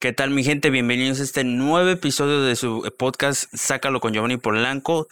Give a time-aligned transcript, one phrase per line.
[0.00, 0.70] ¿Qué tal mi gente?
[0.70, 5.08] Bienvenidos a este nuevo episodio de su podcast Sácalo con Giovanni Polanco.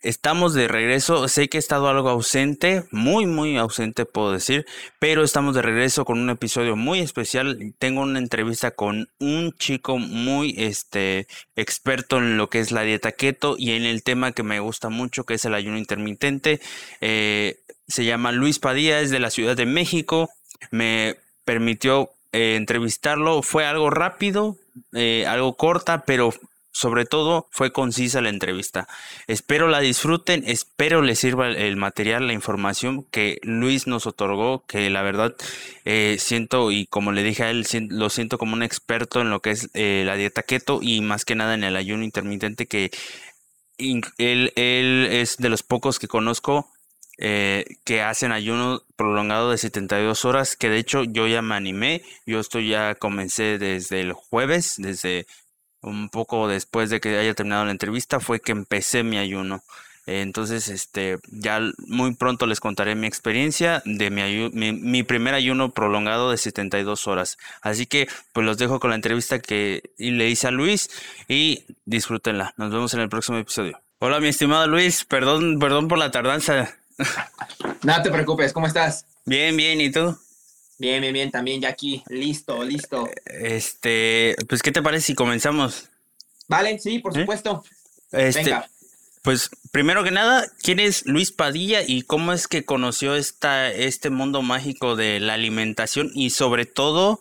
[0.00, 4.64] Estamos de regreso, sé que he estado algo ausente, muy muy ausente puedo decir,
[4.98, 7.74] pero estamos de regreso con un episodio muy especial.
[7.78, 13.12] Tengo una entrevista con un chico muy este experto en lo que es la dieta
[13.12, 16.58] keto y en el tema que me gusta mucho que es el ayuno intermitente.
[17.02, 20.30] Eh, se llama Luis Padilla, es de la Ciudad de México.
[20.70, 23.40] Me permitió eh, entrevistarlo.
[23.40, 24.58] Fue algo rápido,
[24.92, 26.34] eh, algo corta, pero
[26.70, 28.86] sobre todo fue concisa la entrevista.
[29.26, 34.90] Espero la disfruten, espero les sirva el material, la información que Luis nos otorgó, que
[34.90, 35.34] la verdad
[35.86, 39.40] eh, siento y como le dije a él, lo siento como un experto en lo
[39.40, 42.90] que es la dieta keto y más que nada en el ayuno intermitente que
[43.78, 46.70] él es de los pocos que conozco
[47.18, 52.02] eh, que hacen ayuno prolongado de 72 horas, que de hecho yo ya me animé,
[52.26, 55.26] yo estoy ya comencé desde el jueves, desde
[55.82, 59.62] un poco después de que haya terminado la entrevista, fue que empecé mi ayuno.
[60.06, 65.70] Entonces, este, ya muy pronto les contaré mi experiencia de mi, mi, mi, primer ayuno
[65.70, 67.38] prolongado de 72 horas.
[67.60, 70.90] Así que, pues los dejo con la entrevista que le hice a Luis
[71.28, 72.54] y disfrútenla.
[72.56, 73.80] Nos vemos en el próximo episodio.
[73.98, 76.76] Hola, mi estimado Luis, perdón, perdón por la tardanza.
[77.82, 79.06] No te preocupes, ¿cómo estás?
[79.24, 80.16] Bien, bien, ¿y tú?
[80.78, 83.08] Bien, bien, bien, también ya aquí, listo, listo.
[83.24, 85.88] Este, pues, ¿qué te parece si comenzamos?
[86.48, 87.64] Vale, sí, por supuesto.
[88.12, 88.68] Este, Venga.
[89.22, 94.10] Pues, primero que nada, ¿quién es Luis Padilla y cómo es que conoció esta, este
[94.10, 97.20] mundo mágico de la alimentación y sobre todo,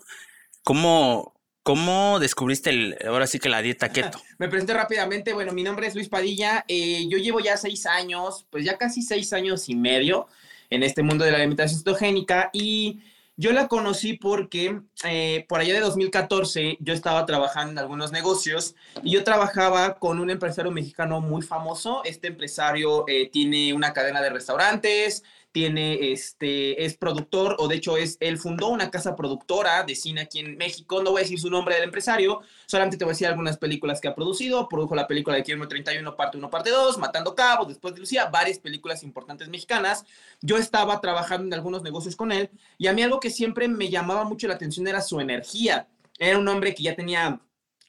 [0.63, 1.34] cómo,
[1.65, 4.21] ¿Cómo descubriste el, ahora sí que la dieta keto?
[4.37, 5.33] Me presento rápidamente.
[5.33, 6.63] Bueno, mi nombre es Luis Padilla.
[6.67, 10.27] Eh, yo llevo ya seis años, pues ya casi seis años y medio
[10.69, 12.99] en este mundo de la alimentación cetogénica y
[13.35, 18.75] yo la conocí porque eh, por allá de 2014 yo estaba trabajando en algunos negocios
[19.01, 22.03] y yo trabajaba con un empresario mexicano muy famoso.
[22.05, 25.23] Este empresario eh, tiene una cadena de restaurantes,
[25.55, 30.19] tiene, este, es productor, o de hecho es, él fundó una casa productora de cine
[30.19, 33.13] aquí en México, no voy a decir su nombre del empresario, solamente te voy a
[33.13, 36.71] decir algunas películas que ha producido, produjo la película de Kilómetro 31, parte 1, parte
[36.71, 40.03] 2, Matando Cabos, después de Lucía, varias películas importantes mexicanas,
[40.41, 43.87] yo estaba trabajando en algunos negocios con él, y a mí algo que siempre me
[43.87, 45.87] llamaba mucho la atención era su energía,
[46.19, 47.39] era un hombre que ya tenía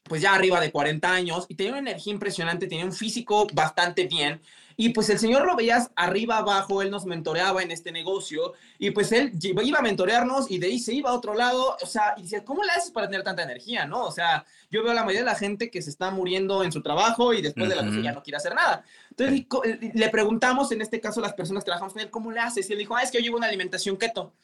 [0.05, 4.07] pues ya arriba de 40 años y tenía una energía impresionante, tenía un físico bastante
[4.07, 4.41] bien
[4.77, 8.91] y pues el señor lo veías arriba, abajo, él nos mentoreaba en este negocio y
[8.91, 12.15] pues él iba a mentorearnos y de ahí se iba a otro lado, o sea,
[12.19, 14.05] y decía, ¿cómo le haces para tener tanta energía, no?
[14.05, 16.73] O sea, yo veo a la mayoría de la gente que se está muriendo en
[16.73, 18.85] su trabajo y después de la noche ya no quiere hacer nada.
[19.11, 22.31] Entonces eh, le preguntamos, en este caso, a las personas que trabajamos con él, ¿cómo
[22.31, 22.69] le haces?
[22.69, 24.35] Y él dijo, ah, es que yo llevo una alimentación keto.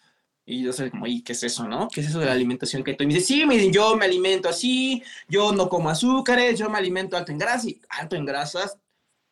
[0.45, 1.89] Y yo soy como, ¿y qué es eso, no?
[1.89, 3.05] ¿Qué es eso de la alimentación keto?
[3.05, 6.79] Y me dice, sí, me yo me alimento así, yo no como azúcares, yo me
[6.79, 7.67] alimento alto en grasas.
[7.67, 8.79] Y alto en grasas,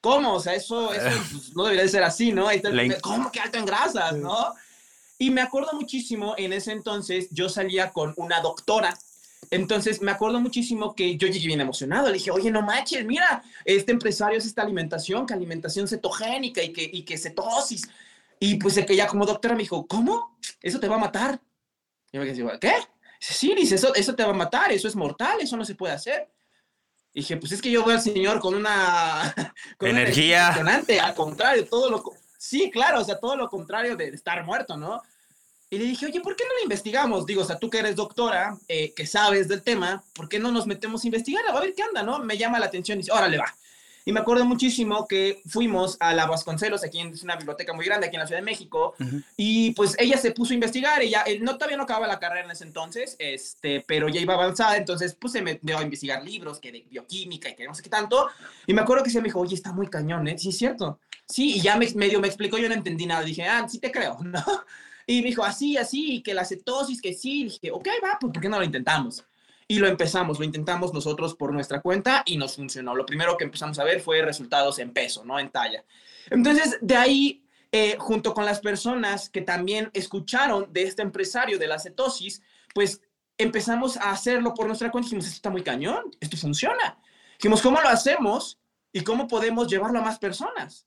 [0.01, 0.35] ¿Cómo?
[0.35, 2.49] O sea, eso, eso pues, no debería de ser así, ¿no?
[3.03, 4.55] ¿Cómo que alto en grasas, no?
[5.19, 8.97] Y me acuerdo muchísimo, en ese entonces yo salía con una doctora.
[9.51, 12.07] Entonces me acuerdo muchísimo que yo llegué bien emocionado.
[12.07, 16.73] Le dije, oye, no manches, mira, este empresario es esta alimentación, que alimentación cetogénica y
[16.73, 17.87] que, y que cetosis.
[18.39, 20.39] Y pues que ya como doctora me dijo, ¿cómo?
[20.63, 21.41] Eso te va a matar.
[22.11, 22.73] Y yo me dije, ¿qué?
[23.19, 25.93] Sí, dice, eso, eso te va a matar, eso es mortal, eso no se puede
[25.93, 26.27] hacer
[27.15, 29.35] dije, pues es que yo veo al Señor con una,
[29.81, 30.55] energía.
[31.03, 32.03] al contrario, todo lo...
[32.39, 35.03] Sí, claro, o sea, todo lo contrario de estar muerto, ¿no?
[35.73, 37.27] Y le dije, oye, ¿por qué no lo investigamos?
[37.27, 40.51] Digo, o sea, tú que eres doctora, eh, que sabes del tema, ¿por qué no
[40.51, 41.45] nos metemos a investigar?
[41.47, 42.19] A ver qué anda, ¿no?
[42.19, 43.55] Me llama la atención y dice, órale, va.
[44.05, 47.85] Y me acuerdo muchísimo que fuimos a la Vasconcelos, aquí en, es una biblioteca muy
[47.85, 48.95] grande aquí en la Ciudad de México,
[49.37, 52.51] y pues ella se puso a investigar, ella no, todavía no acababa la carrera en
[52.51, 56.73] ese entonces, este, pero ya iba avanzada, entonces pues se metió a investigar libros que
[56.73, 58.29] de bioquímica y que no sé qué tanto,
[58.67, 60.39] y me acuerdo que se me dijo, oye, está muy cañón, ¿eh?
[60.39, 60.99] Sí, es cierto.
[61.29, 63.93] Sí, y ya me, medio me explicó, yo no entendí nada, dije, ah, sí te
[63.93, 64.45] creo, ¿no?
[65.07, 68.19] Y me dijo, así, así, y que la cetosis, que sí, y dije, ok, va,
[68.21, 69.25] pues ¿por qué no lo intentamos?
[69.71, 72.93] Y lo empezamos, lo intentamos nosotros por nuestra cuenta y nos funcionó.
[72.97, 75.85] Lo primero que empezamos a ver fue resultados en peso, no en talla.
[76.29, 81.69] Entonces, de ahí, eh, junto con las personas que también escucharon de este empresario de
[81.69, 82.43] la cetosis,
[82.75, 83.01] pues
[83.39, 85.07] empezamos a hacerlo por nuestra cuenta.
[85.07, 86.99] Dijimos, esto está muy cañón, esto funciona.
[87.39, 88.59] Dijimos, ¿cómo lo hacemos
[88.93, 90.85] y cómo podemos llevarlo a más personas?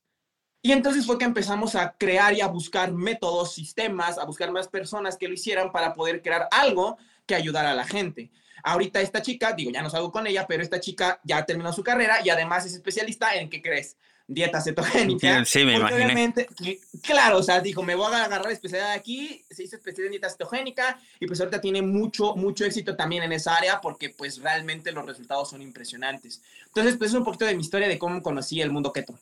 [0.62, 4.68] Y entonces fue que empezamos a crear y a buscar métodos, sistemas, a buscar más
[4.68, 8.30] personas que lo hicieran para poder crear algo que ayudara a la gente.
[8.64, 11.84] Ahorita esta chica, digo, ya no salgo con ella, pero esta chica ya terminó su
[11.84, 13.98] carrera y además es especialista en, ¿qué crees?
[14.28, 15.44] dieta cetogénica.
[15.46, 16.34] Sí, me imaginé.
[17.02, 20.30] claro, o sea, dijo, me voy a agarrar especialidad aquí, se hizo especialidad en dieta
[20.30, 24.92] cetogénica y pues ahorita tiene mucho, mucho éxito también en esa área porque pues realmente
[24.92, 26.42] los resultados son impresionantes.
[26.68, 29.18] Entonces, pues es un poquito de mi historia de cómo conocí el mundo keto.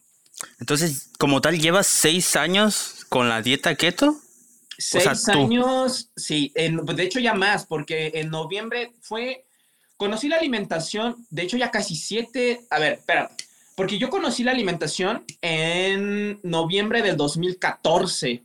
[0.60, 4.20] Entonces, como tal, ¿llevas seis años con la dieta keto?
[4.82, 5.40] Seis sea, tú.
[5.42, 9.46] años, sí, en- de hecho ya más, porque en noviembre fue,
[9.98, 13.30] conocí la alimentación, de hecho ya casi siete, a ver, espera,
[13.76, 18.44] porque yo conocí la alimentación en noviembre del 2014,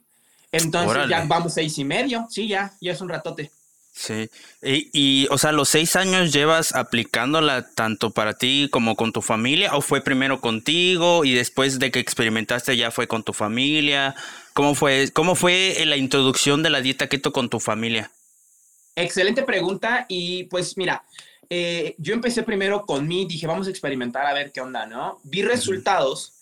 [0.53, 1.11] entonces Órale.
[1.11, 3.51] ya vamos seis y medio, sí, ya, ya es un ratote.
[3.93, 4.29] Sí.
[4.63, 9.23] Y, y, o sea, los seis años llevas aplicándola tanto para ti como con tu
[9.23, 14.15] familia, o fue primero contigo y después de que experimentaste ya fue con tu familia.
[14.57, 18.11] ¿Cómo fue, cómo fue la introducción de la dieta keto con tu familia?
[18.95, 21.05] Excelente pregunta y pues mira,
[21.51, 25.21] eh, yo empecé primero con mí, dije, vamos a experimentar a ver qué onda, ¿no?
[25.25, 26.33] Vi resultados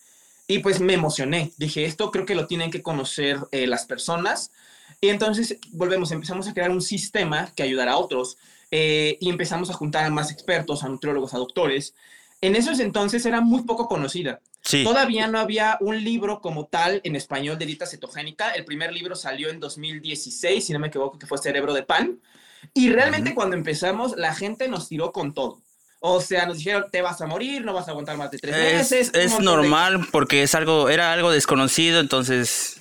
[0.46, 1.50] y pues me emocioné.
[1.56, 4.52] Dije, esto creo que lo tienen que conocer eh, las personas.
[5.00, 8.36] Y entonces volvemos, empezamos a crear un sistema que ayudará a otros
[8.70, 11.96] eh, y empezamos a juntar a más expertos, a nutriólogos, a doctores.
[12.40, 14.40] En esos entonces era muy poco conocida.
[14.64, 14.82] Sí.
[14.82, 18.50] Todavía no había un libro como tal en español de dieta cetogénica.
[18.52, 22.18] El primer libro salió en 2016, si no me equivoco, que fue Cerebro de Pan.
[22.72, 25.60] Y realmente cuando empezamos, la gente nos tiró con todo.
[26.00, 28.56] O sea, nos dijeron, te vas a morir, no vas a aguantar más de tres
[28.56, 29.10] Es, meses.
[29.14, 32.80] es de- normal porque es algo, era algo desconocido, entonces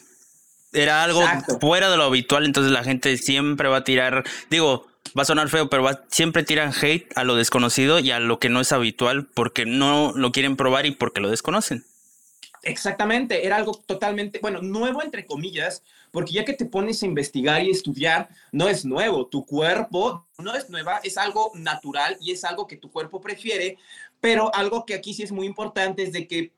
[0.72, 1.60] era algo Exacto.
[1.60, 5.50] fuera de lo habitual, entonces la gente siempre va a tirar, digo, va a sonar
[5.50, 8.72] feo, pero va- siempre tiran hate a lo desconocido y a lo que no es
[8.72, 11.86] habitual porque no lo quieren probar y porque lo desconocen.
[12.66, 17.62] Exactamente, era algo totalmente, bueno, nuevo entre comillas, porque ya que te pones a investigar
[17.62, 22.46] y estudiar, no es nuevo, tu cuerpo no es nueva, es algo natural y es
[22.46, 23.78] algo que tu cuerpo prefiere,
[24.22, 26.54] pero algo que aquí sí es muy importante es de que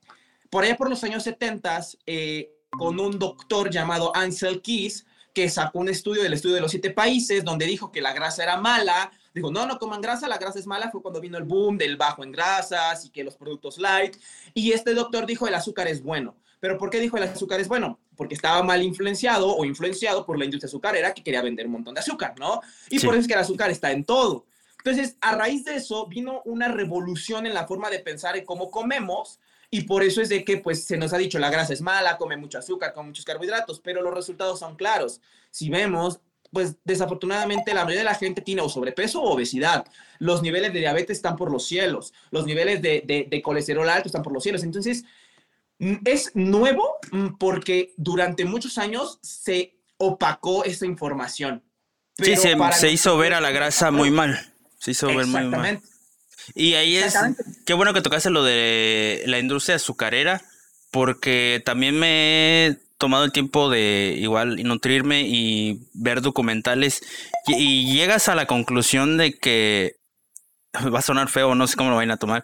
[0.51, 5.79] por allá por los años 70, eh, con un doctor llamado Ansel Keys, que sacó
[5.79, 9.11] un estudio del estudio de los siete países, donde dijo que la grasa era mala,
[9.33, 11.97] dijo, no, no coman grasa, la grasa es mala, fue cuando vino el boom del
[11.97, 14.15] bajo en grasas y que los productos light,
[14.53, 16.35] y este doctor dijo, el azúcar es bueno.
[16.61, 17.99] ¿Pero por qué dijo el azúcar es bueno?
[18.15, 21.93] Porque estaba mal influenciado o influenciado por la industria azucarera que quería vender un montón
[21.93, 22.61] de azúcar, ¿no?
[22.89, 23.05] Y Sí.
[23.05, 24.45] por eso es que el azúcar está en todo.
[24.77, 28.71] Entonces, a raíz de eso, vino una revolución en la forma de pensar en cómo
[28.71, 29.39] comemos,
[29.77, 32.18] y por eso es de que pues se nos ha dicho la grasa es mala,
[32.18, 35.19] come mucho azúcar, come muchos carbohidratos, pero los resultados son claros.
[35.51, 36.19] Si vemos,
[36.51, 39.86] pues desafortunadamente la mayoría de la gente tiene o sobrepeso o obesidad.
[40.19, 44.07] Los niveles de diabetes están por los cielos, los niveles de, de- de colesterol alto
[44.07, 44.63] están por los cielos.
[44.63, 45.04] Entonces,
[45.80, 51.63] mm, es nuevo mm, porque durante muchos años se opacó esa información.
[52.18, 54.39] Sí, Pero se, para se hizo ver a la grasa muy mal.
[54.80, 55.44] Se hizo ver muy mal.
[55.45, 55.88] Exactamente.
[56.53, 57.15] Y ahí es,
[57.65, 60.42] qué bueno que tocaste lo de la industria azucarera,
[60.92, 67.01] porque también me he tomado el tiempo de igual nutrirme y ver documentales
[67.47, 69.95] y, y llegas a la conclusión de que
[70.94, 72.44] va a sonar feo, no sé cómo lo vayan a tomar,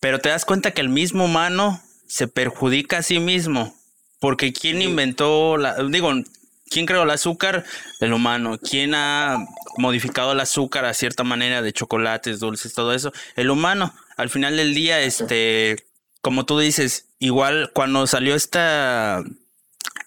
[0.00, 3.74] pero te das cuenta que el mismo humano se perjudica a sí mismo,
[4.20, 6.12] porque ¿quién inventó la, digo,
[6.74, 7.64] ¿quién creó el azúcar?
[8.00, 8.58] El humano.
[8.58, 9.46] ¿Quién ha
[9.78, 13.12] modificado el azúcar a cierta manera de chocolates, dulces, todo eso?
[13.36, 13.94] El humano.
[14.16, 15.76] Al final del día, este,
[16.20, 19.22] como tú dices, igual cuando salió esta,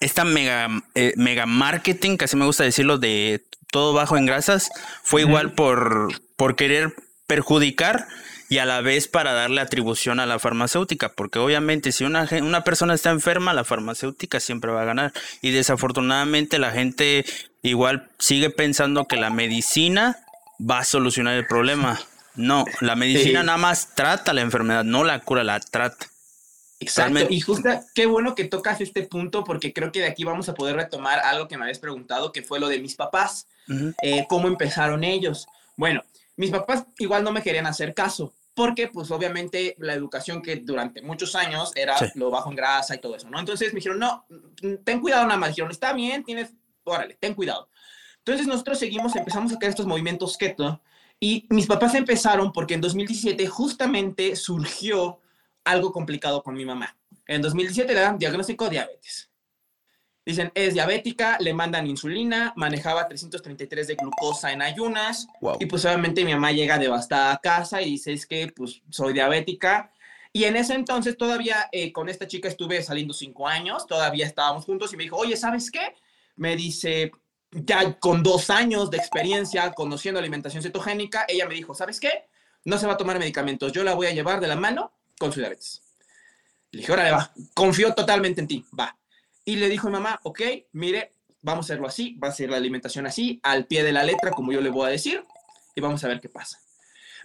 [0.00, 4.70] esta mega, eh, mega marketing, que así me gusta decirlo, de todo bajo en grasas,
[5.02, 6.94] fue igual por, por querer
[7.26, 8.06] perjudicar
[8.48, 12.64] y a la vez para darle atribución a la farmacéutica, porque obviamente si una, una
[12.64, 15.12] persona está enferma, la farmacéutica siempre va a ganar.
[15.42, 17.24] Y desafortunadamente la gente
[17.62, 20.16] igual sigue pensando que la medicina
[20.58, 22.00] va a solucionar el problema.
[22.36, 23.46] No, la medicina Sí.
[23.46, 26.06] nada más trata la enfermedad, no la cura, la trata.
[26.80, 30.22] Exacto, Realmente- y justo qué bueno que tocas este punto porque creo que de aquí
[30.22, 33.48] vamos a poder retomar algo que me habías preguntado, que fue lo de mis papás,
[34.02, 35.48] eh, cómo empezaron ellos.
[35.76, 36.04] Bueno,
[36.36, 41.00] mis papás igual no me querían hacer caso, porque pues obviamente la educación que durante
[41.00, 42.06] muchos años era Sí.
[42.16, 43.38] lo bajo en grasa y todo eso, ¿no?
[43.38, 46.50] Entonces me dijeron, no, mm, ten cuidado nada más, dijeron, está bien, tienes,
[46.82, 47.70] órale, ten cuidado.
[48.16, 50.82] Entonces nosotros seguimos, empezamos a crear estos movimientos keto
[51.20, 55.20] y mis papás empezaron porque en 2017 justamente surgió
[55.62, 56.96] algo complicado con mi mamá.
[57.28, 59.27] En 2017 le dan diagnóstico diabetes.
[60.28, 65.56] Dicen, es diabética, le mandan insulina, manejaba 333 de glucosa en ayunas Wow.
[65.58, 69.14] y pues obviamente mi mamá llega devastada a casa y dice, es que pues soy
[69.14, 69.90] diabética.
[70.30, 74.66] Y en ese entonces todavía eh, con esta chica estuve saliendo cinco años, todavía estábamos
[74.66, 75.94] juntos y me dijo, oye, ¿sabes qué?
[76.36, 77.10] Me dice,
[77.50, 82.28] ya con dos años de experiencia conociendo alimentación cetogénica, ella me dijo, ¿sabes qué?
[82.66, 85.32] No se va a tomar medicamentos, yo la voy a llevar de la mano con
[85.32, 85.80] su diabetes.
[86.70, 88.94] Le dije, órale, va, confío totalmente en ti, va.
[89.48, 92.58] Y le dijo mi mamá, ok, mire, vamos a hacerlo así, va a ser la
[92.58, 95.24] alimentación así, al pie de la letra, como yo le voy a decir,
[95.74, 96.60] y vamos a ver qué pasa.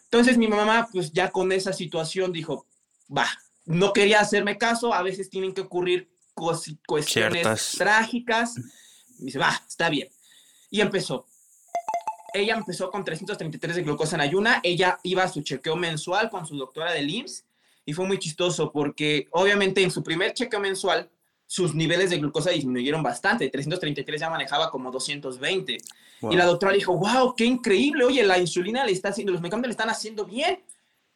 [0.03, 2.65] Entonces mi mamá, pues ya con esa situación dijo,
[3.09, 3.27] va,
[3.65, 6.15] no quería hacerme caso, a veces tienen que ocurrir
[6.87, 8.55] cuestiones trágicas.
[9.19, 10.07] Y dice, va, está bien.
[10.69, 11.27] Y empezó.
[12.33, 16.45] Ella empezó con 333 de glucosa en ayuna, ella iba a su chequeo mensual con
[16.45, 17.43] su doctora de IMSS
[17.83, 21.09] y fue muy chistoso porque obviamente en su primer chequeo mensual
[21.53, 23.47] sus niveles de glucosa disminuyeron bastante.
[23.47, 25.77] 333 ya manejaba como 220.
[26.31, 28.05] Y la doctora dijo, wow, qué increíble.
[28.05, 30.63] Oye, la insulina le está haciendo, los medicamentos le están haciendo bien.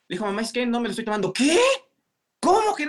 [0.07, 1.33] Le dijo, mamá, es que no me lo estoy tomando.
[1.33, 1.59] ¿Qué?
[2.39, 2.85] ¿Cómo que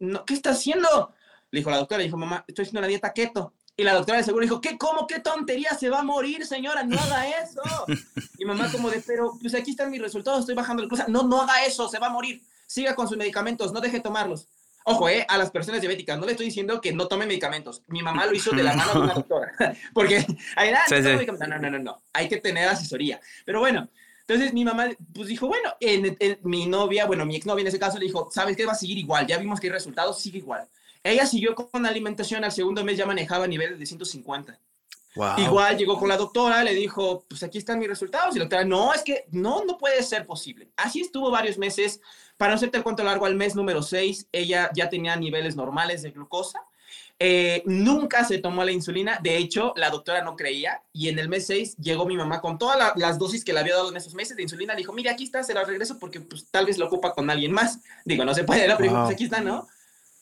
[0.00, 1.14] no, ¿Qué está haciendo?
[1.52, 3.54] Le dijo la doctora, le dijo, mamá, estoy haciendo una dieta keto.
[3.76, 4.76] Y la doctora de seguro dijo, ¿qué?
[4.76, 5.06] ¿Cómo?
[5.06, 5.70] ¿Qué tontería?
[5.78, 7.62] Se va a morir, señora, no haga eso.
[8.38, 11.06] Y mamá como de, pero pues aquí están mis resultados, estoy bajando la glucosa.
[11.06, 12.42] No, no haga eso, se va a morir.
[12.66, 14.48] Siga con sus medicamentos, no deje tomarlos.
[14.88, 17.82] Ojo, eh, a las personas diabéticas, no le estoy diciendo que no tomen medicamentos.
[17.88, 19.52] Mi mamá lo hizo de la mano de una doctora.
[19.94, 20.24] Porque
[20.56, 23.20] hay nada, no, no, no, no, no, hay que tener asesoría.
[23.44, 23.88] Pero bueno,
[24.20, 27.98] entonces mi mamá pues dijo, bueno, en, mi novia, bueno, mi exnovia en ese caso
[27.98, 28.66] le dijo, ¿sabes qué?
[28.66, 30.68] Va a seguir igual, ya vimos que hay resultados, sigue igual.
[31.02, 34.58] Ella siguió con alimentación, al segundo mes ya manejaba niveles de 150.
[35.38, 38.34] Igual llegó con la doctora, le dijo, pues aquí están mis resultados.
[38.36, 40.70] Y la doctora, no, es que no, no puede ser posible.
[40.76, 42.00] Así estuvo varios meses.
[42.36, 46.02] Para no hacerte el cuento largo, al mes número 6, ella ya tenía niveles normales
[46.02, 46.62] de glucosa.
[47.20, 49.18] Eh, nunca se tomó la insulina.
[49.20, 50.82] De hecho, la doctora no creía.
[50.92, 53.74] Y en el mes 6 llegó mi mamá con todas las dosis que le había
[53.74, 54.74] dado en esos meses de insulina.
[54.74, 57.28] Le dijo, mire, aquí está, se las regreso porque pues, tal vez lo ocupa con
[57.28, 57.80] alguien más.
[58.04, 59.66] Digo, no se puede, pero pues, aquí está, ¿no?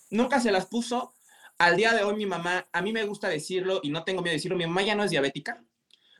[0.08, 1.12] Nunca se las puso
[1.58, 4.32] al día de hoy mi mamá, a mí me gusta decirlo y no tengo miedo
[4.32, 5.62] de decirlo, mi mamá ya no es diabética,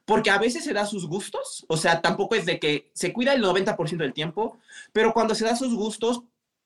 [0.05, 3.35] porque a veces se da sus gustos, o sea, tampoco es de que se cuida
[3.35, 4.59] el 90% del tiempo,
[4.93, 6.23] pero cuando se da sus gustos,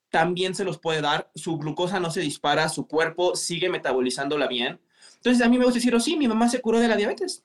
[0.09, 4.79] también se los puede dar, su glucosa no se dispara, su cuerpo sigue metabolizándola bien.
[5.15, 7.43] Entonces a mí me gusta decir, oh, sí, mi mamá se curó de la diabetes.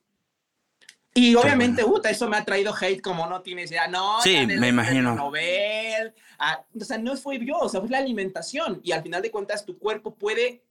[1.17, 4.21] Y obviamente, eso me ha traído hate como no tienes ya, no.
[4.23, 5.15] Sí, me imagino.
[5.15, 6.13] Nobel.
[6.39, 8.81] Ah, o sea, no fue yo, o sea, fue la alimentación.
[8.85, 10.63] Y al final de cuentas, tu cuerpo puede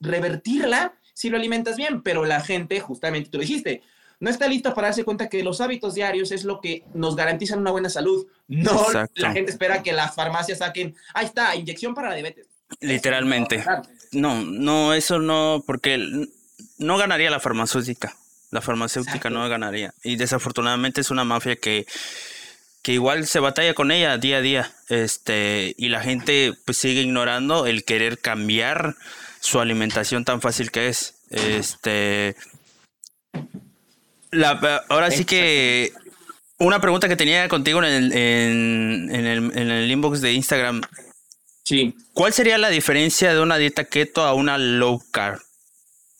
[0.00, 3.82] revertirla si lo alimentas bien, pero la gente, justamente tú lo dijiste,
[4.20, 7.60] no está lista para darse cuenta que los hábitos diarios es lo que nos garantizan
[7.60, 8.26] una buena salud.
[8.48, 12.48] No la gente espera que las farmacias saquen, ahí está, inyección para la diabetes.
[12.80, 13.64] Literalmente.
[14.12, 15.98] No, no, eso no, porque
[16.78, 18.16] no ganaría la farmacéutica.
[18.54, 19.94] La farmacéutica no ganaría.
[20.04, 21.88] Y desafortunadamente es una mafia que,
[22.82, 24.72] que igual se batalla con ella día a día.
[24.88, 28.94] Este, y la gente pues sigue ignorando el querer cambiar
[29.40, 31.16] su alimentación tan fácil que es.
[31.30, 32.36] Este.
[34.30, 35.92] La, ahora sí que
[36.58, 40.80] una pregunta que tenía contigo en el, en, el, en el inbox de Instagram.
[41.64, 41.96] Sí.
[42.12, 45.40] ¿Cuál sería la diferencia de una dieta keto a una low carb?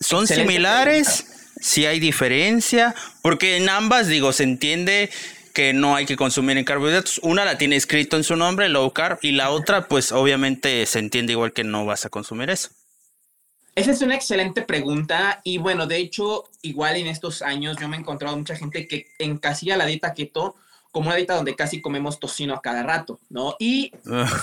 [0.01, 1.31] ¿Son similares?
[1.59, 5.09] Si hay diferencia, porque en ambas, digo, se entiende
[5.53, 7.19] que no hay que consumir en carbohidratos.
[7.23, 10.99] Una la tiene escrito en su nombre, low carb, y la otra, pues obviamente se
[10.99, 12.69] entiende igual que no vas a consumir eso.
[13.73, 17.97] Esa es una excelente pregunta y bueno, de hecho, igual en estos años yo me
[17.97, 20.55] he encontrado mucha gente que encasilla la dieta keto
[20.91, 23.57] como una dieta donde casi comemos tocino a cada rato, ¿no?
[23.59, 23.91] Y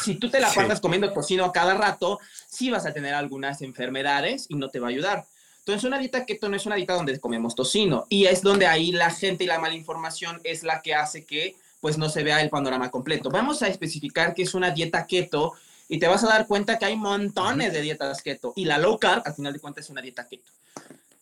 [0.03, 3.63] si tú te la pasas comiendo tocino a cada rato, sí vas a tener algunas
[3.63, 5.25] enfermedades y no te va a ayudar.
[5.63, 8.91] Entonces, una dieta keto no es una dieta donde comemos tocino y es donde ahí
[8.91, 12.41] la gente y la mala información es la que hace que pues no se vea
[12.41, 13.31] el panorama completo.
[13.31, 15.53] Vamos a especificar que es una dieta keto
[15.89, 18.99] y te vas a dar cuenta que hay montones de dietas keto y la low
[18.99, 20.51] carb al final de cuentas es una dieta keto.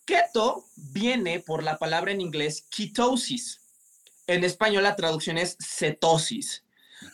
[0.07, 3.61] Keto viene por la palabra en inglés ketosis.
[4.27, 6.65] En español la traducción es cetosis.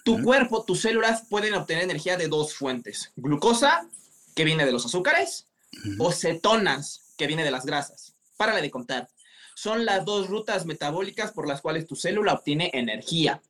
[0.05, 3.11] Tu cuerpo, tus células pueden obtener energía de dos fuentes.
[3.17, 3.89] Glucosa,
[4.37, 5.47] que viene de los azúcares,
[5.99, 8.17] o cetonas, que viene de las grasas.
[8.37, 9.09] Párale de contar.
[9.55, 13.41] Son las dos rutas metabólicas por las cuales tu célula obtiene energía.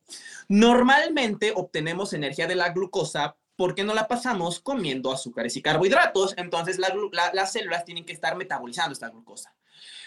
[0.47, 6.33] Normalmente obtenemos energía de la glucosa porque no la pasamos comiendo azúcares y carbohidratos.
[6.37, 9.53] Entonces las células tienen que estar metabolizando esta glucosa.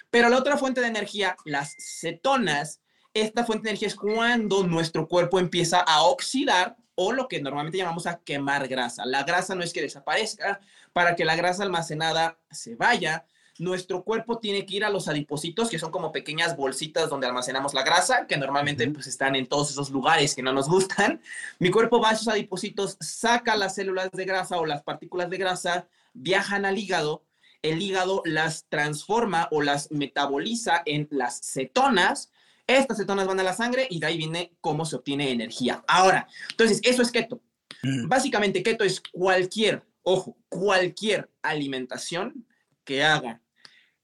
[0.08, 2.80] Pero la otra fuente de energía, las cetonas,
[3.12, 7.78] esta fuente de energía es cuando nuestro cuerpo empieza a oxidar o lo que normalmente
[7.78, 9.04] llamamos a quemar grasa.
[9.04, 10.60] La grasa no es que desaparezca,
[10.92, 13.24] para que la grasa almacenada se vaya,
[13.60, 17.74] nuestro cuerpo tiene que ir a los adipocitos, que son como pequeñas bolsitas donde almacenamos
[17.74, 21.20] la grasa, que normalmente pues están en todos esos lugares que no nos gustan.
[21.58, 25.36] Mi cuerpo va a esos adipocitos, saca las células de grasa o las partículas de
[25.36, 27.22] grasa, viajan al hígado,
[27.60, 32.32] el hígado las transforma o las metaboliza en las cetonas.
[32.66, 35.84] Estas cetonas van a la sangre y de ahí viene cómo se obtiene energía.
[35.86, 37.42] Ahora, entonces, eso es keto.
[37.82, 38.08] Mm.
[38.08, 42.46] Básicamente, keto es cualquier ojo, cualquier alimentación
[42.84, 43.42] que haga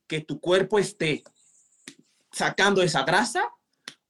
[0.06, 1.22] que tu cuerpo esté
[2.32, 3.48] sacando esa grasa,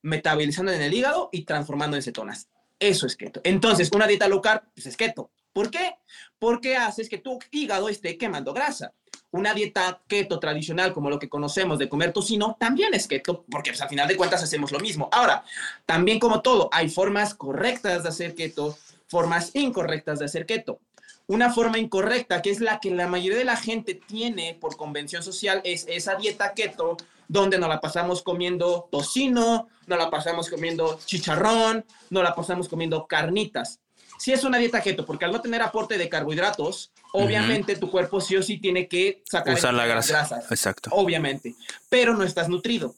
[0.03, 2.49] metabolizando en el hígado y transformando en cetonas.
[2.79, 3.41] Eso es keto.
[3.45, 5.31] Entonces, una dieta low carb pues es keto.
[5.53, 5.97] ¿Por qué?
[6.39, 8.93] Porque haces que tu hígado esté quemando grasa.
[9.31, 13.71] Una dieta keto tradicional, como lo que conocemos de comer tocino, también es keto, porque
[13.71, 15.09] pues, al final de cuentas hacemos lo mismo.
[15.13, 15.45] Ahora,
[15.87, 18.77] también como todo, hay formas correctas de hacer keto,
[19.09, 20.81] formas incorrectas de hacer keto.
[21.29, 25.23] Una forma incorrecta, que es la que la mayoría de la gente tiene por convención
[25.23, 26.97] social, es esa dieta keto
[27.29, 33.07] donde nos la pasamos comiendo tocino, nos la pasamos comiendo chicharrón, nos la pasamos comiendo
[33.07, 33.81] carnitas.
[34.19, 38.21] Si es una dieta keto, porque al no tener aporte de carbohidratos, obviamente tu cuerpo
[38.21, 40.13] sí o sí tiene que sacar Usar la grasa.
[40.13, 40.51] grasas.
[40.51, 40.91] Exacto.
[40.93, 41.55] Obviamente,
[41.89, 42.95] pero no estás nutrido.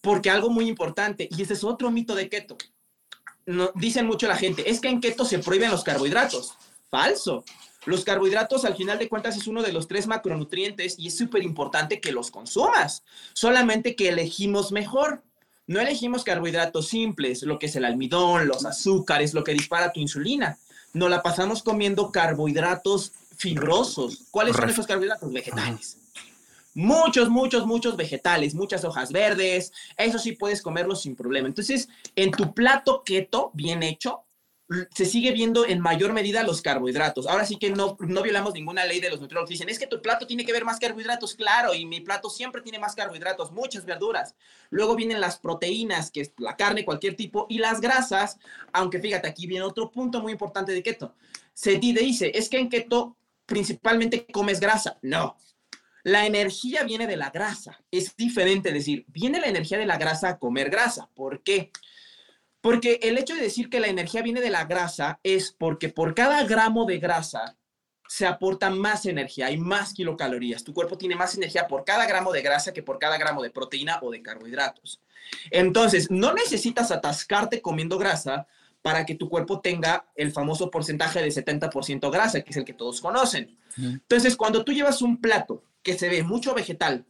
[0.00, 2.56] Porque algo muy importante, y ese es otro mito de keto,
[3.44, 6.56] no, dicen mucho la gente, es que en keto se prohíben los carbohidratos.
[6.90, 7.44] Falso.
[7.86, 11.42] Los carbohidratos, al final de cuentas, es uno de los tres macronutrientes y es súper
[11.42, 13.04] importante que los consumas.
[13.32, 15.22] Solamente que elegimos mejor.
[15.68, 20.00] No elegimos carbohidratos simples, lo que es el almidón, los azúcares, lo que dispara tu
[20.00, 20.58] insulina.
[20.92, 24.24] No la pasamos comiendo carbohidratos fibrosos.
[24.30, 25.32] ¿Cuáles son esos carbohidratos?
[25.32, 25.98] Vegetales.
[26.74, 29.72] Muchos, muchos, muchos vegetales, muchas hojas verdes.
[29.96, 31.48] Eso sí puedes comerlos sin problema.
[31.48, 34.25] Entonces, en tu plato keto, bien hecho,
[34.92, 37.26] se sigue viendo en mayor medida los carbohidratos.
[37.28, 39.50] Ahora sí que no, no violamos ninguna ley de los nutriólogos.
[39.50, 42.62] Dicen, es que tu plato tiene que ver más carbohidratos, claro, y mi plato siempre
[42.62, 44.34] tiene más carbohidratos, muchas verduras.
[44.70, 48.38] Luego vienen las proteínas, que es la carne, cualquier tipo, y las grasas,
[48.72, 51.14] aunque fíjate, aquí viene otro punto muy importante de keto.
[51.54, 54.98] Se di- dice, es que en keto principalmente comes grasa.
[55.02, 55.36] No.
[56.02, 57.80] La energía viene de la grasa.
[57.90, 61.08] Es diferente decir, viene la energía de la grasa a comer grasa.
[61.14, 61.70] ¿Por qué?
[61.70, 61.72] Porque
[62.74, 66.44] el hecho de decir que la energía viene de la grasa es porque por cada
[66.44, 67.56] gramo de grasa
[68.08, 70.64] se aporta más energía, hay más kilocalorías.
[70.64, 73.50] Tu cuerpo tiene más energía por cada gramo de grasa que por cada gramo de
[73.50, 75.00] proteína o de carbohidratos.
[75.50, 78.46] Entonces, no necesitas atascarte comiendo grasa
[78.82, 82.72] para que tu cuerpo tenga el famoso porcentaje de 70% grasa, que es el que
[82.72, 83.58] todos conocen.
[83.76, 87.04] Entonces, cuando tú llevas un plato que se ve mucho vegetal,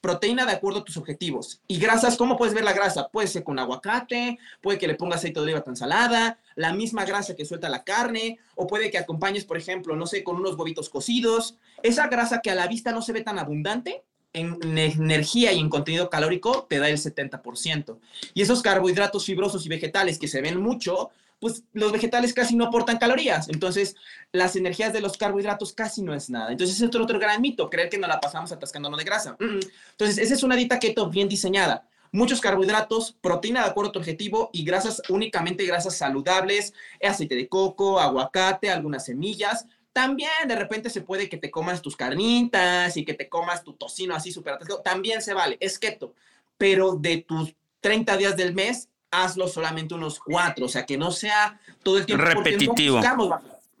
[0.00, 3.08] proteína de acuerdo a tus objetivos y grasas, ¿cómo puedes ver la grasa?
[3.08, 6.72] Puede ser con aguacate, puede que le pongas aceite de oliva a tu ensalada, la
[6.72, 10.36] misma grasa que suelta la carne, o puede que acompañes, por ejemplo, no sé, con
[10.36, 11.56] unos huevitos cocidos.
[11.82, 15.58] Esa grasa que a la vista no se ve tan abundante, en ne- energía y
[15.58, 17.98] en contenido calórico te da el 70%.
[18.32, 22.66] Y esos carbohidratos fibrosos y vegetales que se ven mucho, pues los vegetales casi no
[22.66, 23.48] aportan calorías.
[23.48, 23.96] Entonces,
[24.30, 26.52] las energías de los carbohidratos casi no es nada.
[26.52, 29.36] Entonces, ese es otro, otro gran mito, creer que nos la pasamos atascándonos de grasa.
[29.40, 29.60] Mm, mm.
[29.92, 31.88] Entonces, esa es una dieta keto bien diseñada.
[32.12, 37.48] Muchos carbohidratos, proteína de acuerdo a tu objetivo y grasas, únicamente grasas saludables, aceite de
[37.48, 39.64] coco, aguacate, algunas semillas.
[39.92, 43.74] También de repente se puede que te comas tus carnitas y que te comas tu
[43.74, 44.82] tocino así súper atascado.
[44.82, 46.14] También se vale, es keto.
[46.58, 51.10] Pero de tus 30 días del mes, hazlo solamente unos cuatro, o sea, que no
[51.10, 52.24] sea todo el tiempo.
[52.24, 53.00] Repetitivo.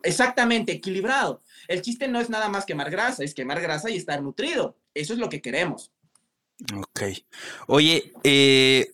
[0.02, 1.42] Exactamente, equilibrado.
[1.68, 4.76] El chiste no es nada más quemar grasa, es quemar grasa y estar nutrido.
[4.94, 5.90] Eso es lo que queremos.
[6.74, 7.02] Ok.
[7.66, 8.92] Oye, eh,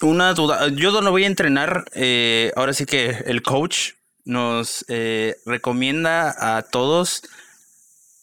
[0.00, 0.68] una duda.
[0.68, 1.86] Yo no voy a entrenar.
[1.94, 3.92] eh, ahora sí que el coach
[4.24, 7.22] nos eh, recomienda a todos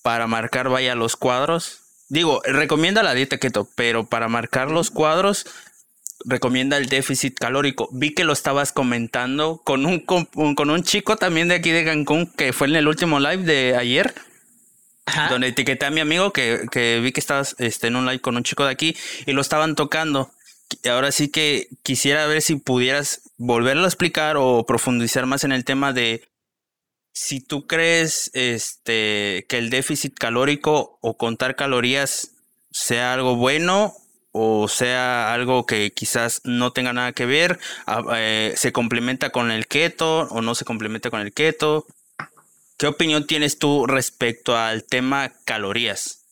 [0.04, 1.82] para marcar, vaya, los cuadros.
[2.08, 5.48] Digo, recomienda la dieta keto, pero para marcar los cuadros
[6.24, 7.90] recomienda el déficit calórico.
[7.92, 11.84] Vi que lo estabas comentando con un, un- con un chico también de aquí de
[11.86, 14.14] Cancún que fue en el último live de ayer
[15.06, 15.30] Ajá.
[15.30, 18.38] donde etiqueté a mi amigo que, que vi que estabas este, en un live con
[18.38, 20.32] un chico de aquí y lo estaban tocando.
[20.90, 25.64] Ahora sí que quisiera ver si pudieras volverlo a explicar o profundizar más en el
[25.64, 26.28] tema de
[27.14, 32.32] si tú crees este, que el déficit calórico o contar calorías
[32.72, 33.94] sea algo bueno
[34.38, 39.50] o sea algo que quizás no tenga nada que ver, a- eh, se complementa con
[39.50, 41.86] el keto o no se complementa con el keto.
[42.78, 46.26] ¿Qué opinión tienes tú respecto al tema calorías?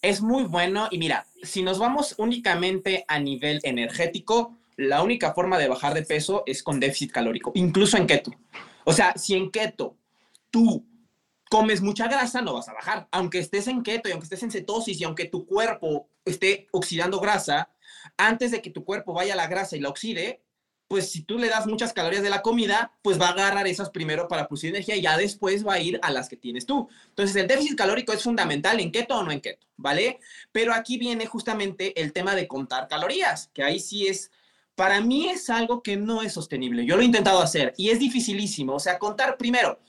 [0.00, 5.58] Es muy bueno y mira, si nos vamos únicamente a nivel energético, la única forma
[5.58, 8.32] de bajar de peso es con déficit calórico, incluso en keto.
[8.84, 9.96] O sea, si en keto
[10.50, 10.86] tú
[11.50, 13.06] comes mucha grasa, no vas a bajar.
[13.10, 17.20] Aunque estés en keto y aunque estés en cetosis y aunque tu cuerpo esté oxidando
[17.20, 17.70] grasa,
[18.16, 20.42] antes de que tu cuerpo vaya a la grasa y la oxide,
[20.92, 23.88] pues si tú le das muchas calorías de la comida, pues va a agarrar esas
[23.88, 26.86] primero para producir energía y ya después va a ir a las que tienes tú.
[27.08, 30.20] Entonces, el déficit calórico es fundamental en keto o no en keto, ¿vale?
[30.52, 34.30] Pero aquí viene justamente el tema de contar calorías, que ahí sí es,
[34.74, 36.84] para mí es algo que no es sostenible.
[36.84, 38.74] Yo lo he intentado hacer y es dificilísimo.
[38.74, 39.80] O sea, contar primero,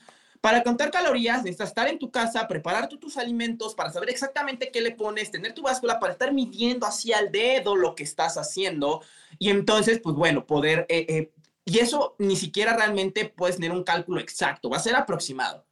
[0.44, 4.70] Para contar calorías necesitas estar en tu casa, preparar tú tus alimentos para saber exactamente
[4.70, 8.36] qué le pones, tener tu báscula para estar midiendo hacia el dedo lo que estás
[8.36, 9.00] haciendo
[9.38, 10.84] y entonces, pues bueno, poder...
[10.90, 11.32] Eh, eh,
[11.64, 15.64] y eso ni siquiera realmente puedes tener un cálculo exacto, va a ser aproximado.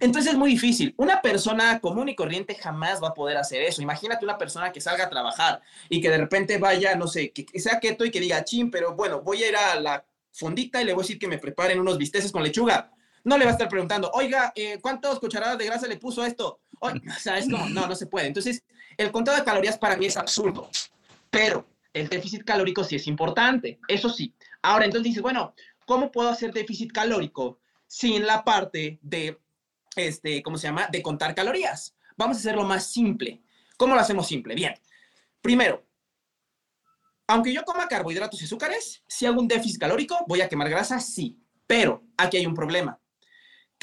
[0.00, 0.92] Entonces es muy difícil.
[0.96, 3.80] Una persona común y corriente jamás va a poder hacer eso.
[3.80, 7.46] Imagínate una persona que salga a trabajar y que de repente vaya, no sé, que
[7.60, 10.84] sea keto y que diga, chin, pero bueno, voy a ir a la fondita y
[10.84, 12.90] le voy a decir que me preparen unos bisteces con lechuga.
[13.24, 16.60] No le va a estar preguntando, oiga, eh, ¿cuántas cucharadas de grasa le puso esto?
[16.80, 18.26] o sea, es como, no, no se puede.
[18.26, 18.62] Entonces,
[18.96, 20.68] el conteo de calorías para mí es absurdo,
[21.30, 24.34] pero el déficit calórico sí es importante, eso sí.
[24.62, 25.54] Ahora, entonces dices, bueno,
[25.86, 29.38] ¿cómo puedo hacer déficit calórico sin la parte de
[29.96, 30.88] este, ¿cómo se llama?
[30.90, 31.94] De contar calorías.
[32.16, 33.42] Vamos a hacerlo más simple.
[33.76, 34.54] ¿Cómo lo hacemos simple?
[34.54, 34.74] Bien.
[35.40, 35.84] Primero,
[37.26, 41.00] aunque yo coma carbohidratos y azúcares, si hago un déficit calórico, voy a quemar grasa,
[41.00, 41.38] sí.
[41.66, 43.00] Pero aquí hay un problema,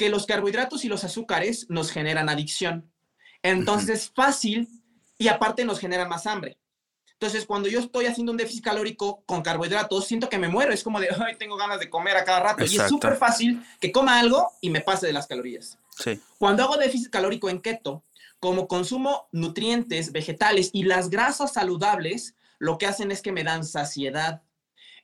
[0.02, 2.90] que los carbohidratos y los azúcares nos generan adicción.
[3.40, 4.68] Entonces es fácil
[5.16, 6.58] y aparte nos genera más hambre.
[7.12, 10.72] Entonces, cuando yo estoy haciendo un déficit calórico con carbohidratos, siento que me muero.
[10.72, 12.64] Es como de, ay, tengo ganas de comer a cada rato.
[12.64, 15.78] Y es súper fácil que coma algo y me pase de las calorías.
[16.36, 18.02] Cuando hago déficit calórico en keto,
[18.40, 23.64] como consumo nutrientes vegetales y las grasas saludables, lo que hacen es que me dan
[23.64, 24.42] saciedad.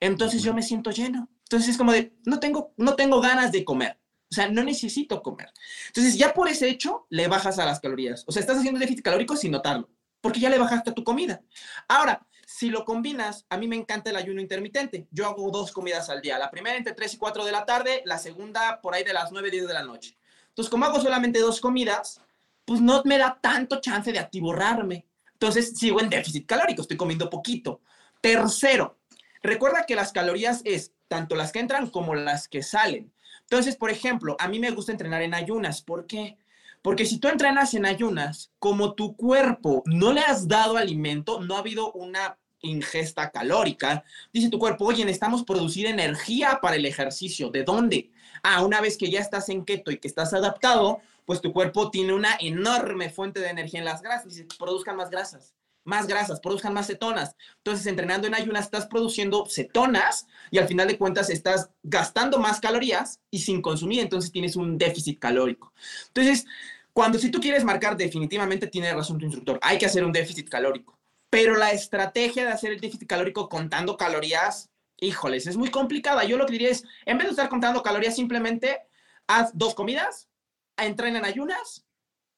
[0.01, 1.29] Entonces yo me siento lleno.
[1.45, 3.98] Entonces es como de, no tengo, no tengo ganas de comer.
[4.31, 5.53] O sea, no necesito comer.
[5.89, 8.25] Entonces ya por ese hecho le bajas a las calorías.
[8.27, 9.89] O sea, estás haciendo déficit calórico sin notarlo,
[10.21, 11.41] porque ya le bajaste a tu comida.
[11.89, 15.07] Ahora, si lo combinas, a mí me encanta el ayuno intermitente.
[15.11, 16.39] Yo hago dos comidas al día.
[16.39, 19.31] La primera entre 3 y 4 de la tarde, la segunda por ahí de las
[19.33, 20.17] 9 y 10 de la noche.
[20.49, 22.23] Entonces, como hago solamente dos comidas,
[22.65, 25.07] pues no me da tanto chance de atiborrarme.
[25.35, 27.83] Entonces, sigo en déficit calórico, estoy comiendo poquito.
[28.21, 28.99] Tercero,
[29.43, 33.13] recuerda que las calorías es tanto las que entran como las que salen.
[33.51, 35.81] Entonces, por ejemplo, a mí me gusta entrenar en ayunas.
[35.81, 36.37] ¿Por qué?
[36.83, 41.57] Porque si tú entrenas en ayunas, como tu cuerpo no le has dado alimento, no
[41.57, 47.49] ha habido una ingesta calórica, dice tu cuerpo, oye, necesitamos producir energía para el ejercicio.
[47.49, 48.11] ¿De dónde?
[48.43, 51.91] Ah, una vez que ya estás en keto y que estás adaptado, pues tu cuerpo
[51.91, 54.35] tiene una enorme fuente de energía en las grasas.
[54.35, 55.55] Dice, produzcan más grasas,
[55.89, 57.35] más grasas, produzcan más cetonas.
[57.57, 62.61] Entonces, entrenando en ayunas, estás produciendo cetonas y al final de cuentas estás gastando más
[62.61, 65.73] calorías y sin consumir, entonces tienes un déficit calórico.
[66.09, 66.47] Entonces,
[66.93, 70.49] cuando si tú quieres marcar, definitivamente tiene razón tu instructor, hay que hacer un déficit
[70.49, 70.99] calórico.
[71.31, 74.71] Pero la estrategia de hacer el déficit calórico contando calorías
[75.01, 76.25] híjoles, es muy complicada.
[76.25, 78.81] Yo lo que diría es, en vez de estar contando calorías, simplemente
[79.27, 80.29] haz dos comidas,
[80.77, 81.87] entrena en ayunas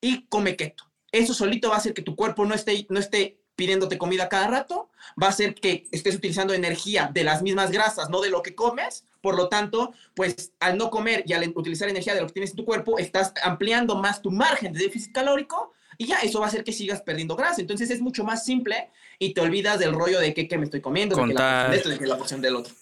[0.01, 0.85] y come keto.
[1.13, 4.47] Eso solito va a hacer que tu cuerpo no esté, no esté pidiéndote comida cada
[4.47, 4.89] rato,
[5.23, 8.55] va a hacer que estés utilizando energía de las mismas grasas, no de lo que
[8.55, 9.05] comes.
[9.21, 12.53] Por lo tanto, pues al no comer y al utilizar energía de lo que tienes
[12.53, 16.47] en tu cuerpo, estás ampliando más tu margen de déficit calórico y ya eso va
[16.47, 17.61] a hacer que sigas perdiendo grasa.
[17.61, 21.17] Entonces es mucho más simple y te olvidas del rollo de qué, me estoy comiendo,
[21.17, 22.73] de, que la de, esto, de que la porción del otro.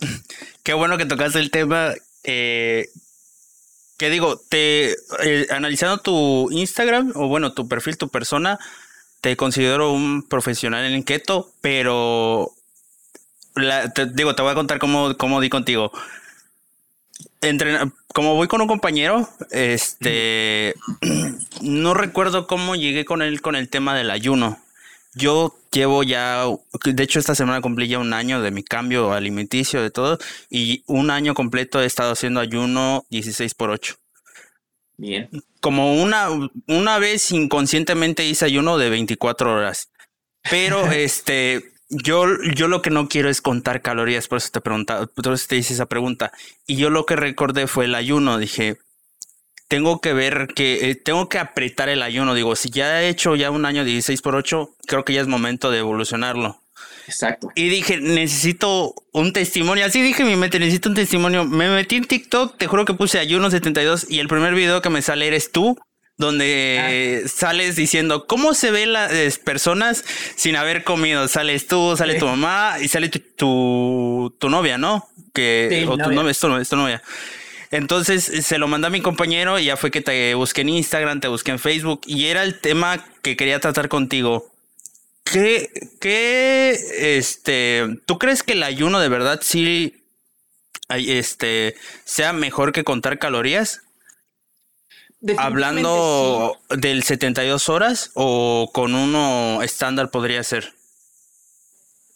[0.64, 1.94] Qué bueno que tocaste el tema.
[2.24, 2.88] Eh,
[3.96, 8.58] que digo, te eh, analizando tu Instagram o bueno, tu perfil, tu persona,
[9.24, 12.52] te considero un profesional en keto, pero
[13.94, 15.90] te, digo, te voy a contar cómo, cómo di contigo.
[18.12, 20.74] como voy con un compañero, este,
[21.62, 24.58] no recuerdo cómo llegué con él con el tema del ayuno.
[25.14, 26.44] Yo llevo ya,
[26.84, 30.18] de hecho esta semana cumplí ya un año de mi cambio alimenticio, de todo,
[30.50, 33.96] y un año completo he estado haciendo ayuno 16 por 8.
[34.96, 35.28] Bien.
[35.60, 36.28] Como una,
[36.68, 39.90] una vez inconscientemente hice ayuno de 24 horas,
[40.50, 45.06] pero este, yo, yo lo que no quiero es contar calorías, por eso te preguntaba,
[45.06, 46.32] por eso te hice esa pregunta.
[46.66, 48.78] Y yo lo que recordé fue el ayuno, dije,
[49.68, 52.34] tengo que ver que eh, tengo que apretar el ayuno.
[52.34, 55.26] Digo, si ya he hecho ya un año 16 por 8, creo que ya es
[55.26, 56.60] momento de evolucionarlo.
[57.06, 57.50] Exacto.
[57.54, 59.84] Y dije, necesito un testimonio.
[59.84, 61.44] Así dije mi mente, necesito un testimonio.
[61.44, 64.90] Me metí en TikTok, te juro que puse ayuno 72 y el primer video que
[64.90, 65.78] me sale eres tú,
[66.16, 67.28] donde ah.
[67.28, 70.04] sales diciendo cómo se ven las personas
[70.36, 71.28] sin haber comido.
[71.28, 75.08] Sales tú, sale tu mamá y sale tu, tu, novia, ¿no?
[75.32, 77.02] Que, o tu novia, es tu novia.
[77.70, 81.18] Entonces se lo mandé a mi compañero y ya fue que te busqué en Instagram,
[81.18, 84.53] te busqué en Facebook y era el tema que quería tratar contigo.
[85.34, 85.68] ¿Qué,
[86.00, 90.04] qué, este, tú crees que el ayuno de verdad sí,
[90.88, 93.82] este, sea mejor que contar calorías?
[95.36, 100.72] Hablando del 72 horas o con uno estándar podría ser.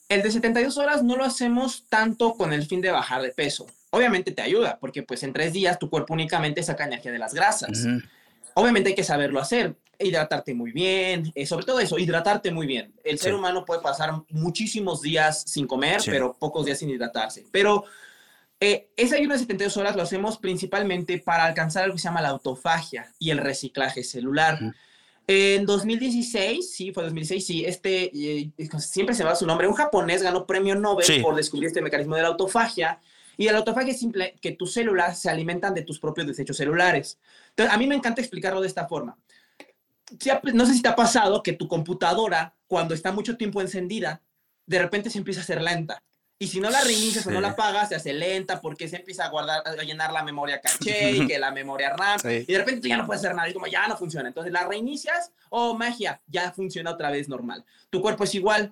[0.09, 3.67] El de 72 horas no lo hacemos tanto con el fin de bajar de peso
[3.91, 7.35] obviamente te ayuda, porque pues en tres días tu cuerpo únicamente saca energía de las
[7.35, 7.87] grasas.
[8.55, 12.93] Obviamente hay que saberlo hacer, hidratarte muy bien, eh, sobre todo eso, hidratarte muy bien.
[13.05, 17.47] El ser humano puede pasar muchísimos días sin comer, pero pocos días sin hidratarse.
[17.51, 17.85] Pero
[18.61, 22.23] eh, ese ayuno de 72 horas lo hacemos principalmente para alcanzar algo que se llama
[22.23, 24.59] la autofagia y el reciclaje celular.
[25.27, 30.23] En 2016, sí, fue 2016, sí, este, eh, siempre se va su nombre, un japonés
[30.23, 33.01] ganó premio Nobel por descubrir este mecanismo de la autofagia.
[33.37, 37.21] Y la autofagia es simple, que tus células se alimentan de tus propios desechos celulares.
[37.51, 39.17] Entonces, a mí me encanta explicarlo de esta forma.
[40.55, 44.23] No sé si te ha pasado que tu computadora, cuando está mucho tiempo encendida,
[44.67, 46.03] de repente se empieza a hacer lenta.
[46.41, 49.25] Y si no la reinicias o no la apagas, se hace lenta porque se empieza
[49.25, 52.21] a guardar, a llenar la memoria caché y que la memoria RAM.
[52.25, 54.29] Y de repente ya no puedes hacer nada y como ya no funciona.
[54.29, 57.65] Entonces la reinicias, oh magia, ya funciona otra vez normal.
[57.91, 58.71] Tu cuerpo es igual.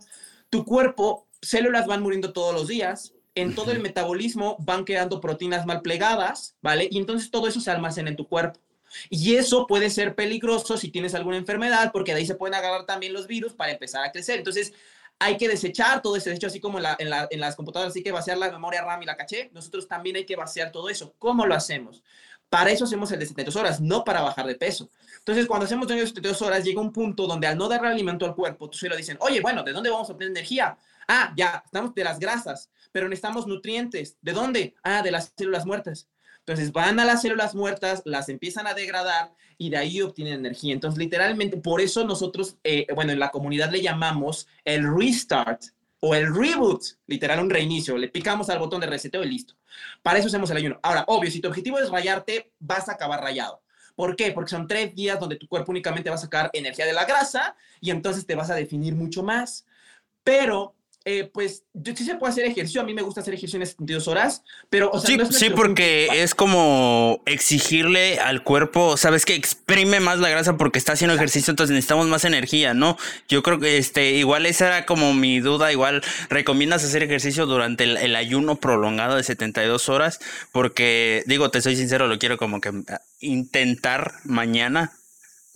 [0.49, 3.15] Tu cuerpo, células van muriendo todos los días.
[3.35, 6.89] En todo el metabolismo van quedando proteínas mal plegadas, ¿vale?
[6.89, 8.61] Y entonces todo eso se almacena en tu cuerpo.
[9.11, 12.87] Y eso puede ser peligroso si tienes alguna enfermedad, porque de ahí se pueden agarrar
[12.87, 14.39] también los virus para empezar a crecer.
[14.39, 14.73] Entonces,
[15.19, 18.51] hay que desechar todo ese desecho, así como en, las computadoras hay que vaciar la
[18.51, 21.15] memoria RAM y la caché, nosotros también hay que vaciar todo eso.
[21.19, 22.03] ¿Cómo lo hacemos?
[22.49, 24.89] Para eso hacemos el de 72 horas, no para bajar de peso.
[25.19, 28.25] Entonces, cuando hacemos el de 72 horas, llega un punto donde al no darle alimento
[28.25, 30.77] al cuerpo, tú se lo dicen, oye, bueno, ¿de dónde vamos a obtener energía?
[31.09, 34.17] Ah, ya, estamos de las grasas, pero necesitamos nutrientes.
[34.21, 34.75] ¿De dónde?
[34.83, 36.09] Ah, de las células muertas.
[36.47, 40.75] Entonces van a las células muertas, las empiezan a degradar y de ahí obtienen energía.
[40.75, 45.65] Entonces, literalmente, por eso nosotros, eh, bueno, en la comunidad le llamamos el restart
[45.99, 47.99] o el reboot, literal un reinicio.
[47.99, 49.55] Le picamos al botón de reseteo y listo.
[50.03, 50.79] Para eso hacemos el ayuno.
[50.85, 53.61] Ahora, obvio, si tu objetivo es rayarte, vas a acabar rayado.
[53.97, 54.31] ¿Por qué?
[54.31, 57.57] Porque son tres días donde tu cuerpo únicamente va a sacar energía de la grasa
[57.81, 59.67] y entonces te vas a definir mucho más.
[60.23, 60.76] Pero
[61.09, 62.81] eh, pues sí se puede hacer ejercicio.
[62.81, 66.09] A mí me gusta hacer ejercicio en 72 horas, pero, o sea, sí, sí, porque
[66.13, 71.53] es como exigirle al cuerpo, sabes que exprime más la grasa porque está haciendo ejercicio,
[71.53, 72.99] entonces necesitamos más energía, ¿no?
[73.29, 75.71] Yo creo que este, igual esa era como mi duda.
[75.71, 80.19] Igual recomiendas hacer ejercicio durante el, el ayuno prolongado de 72 horas,
[80.51, 84.93] porque digo, te soy sincero, lo quiero como que ah, intentar mañana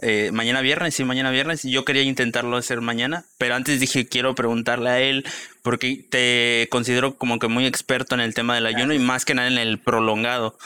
[0.03, 1.63] eh, mañana viernes, sí, mañana viernes.
[1.63, 5.27] Yo quería intentarlo hacer mañana, pero antes dije, quiero preguntarle a él,
[5.63, 9.35] porque te considero como que muy experto en el tema del ayuno y más que
[9.35, 10.57] nada en el prolongado.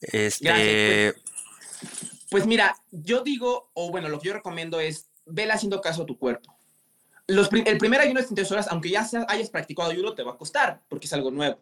[0.00, 1.14] Este...
[1.14, 6.02] Pues, pues, mira, yo digo, o bueno, lo que yo recomiendo es, vele haciendo caso
[6.02, 6.56] a tu cuerpo.
[7.26, 10.36] Los, el primer ayuno de 32 horas, aunque ya hayas practicado ayuno, te va a
[10.36, 11.58] costar, porque es algo nuevo.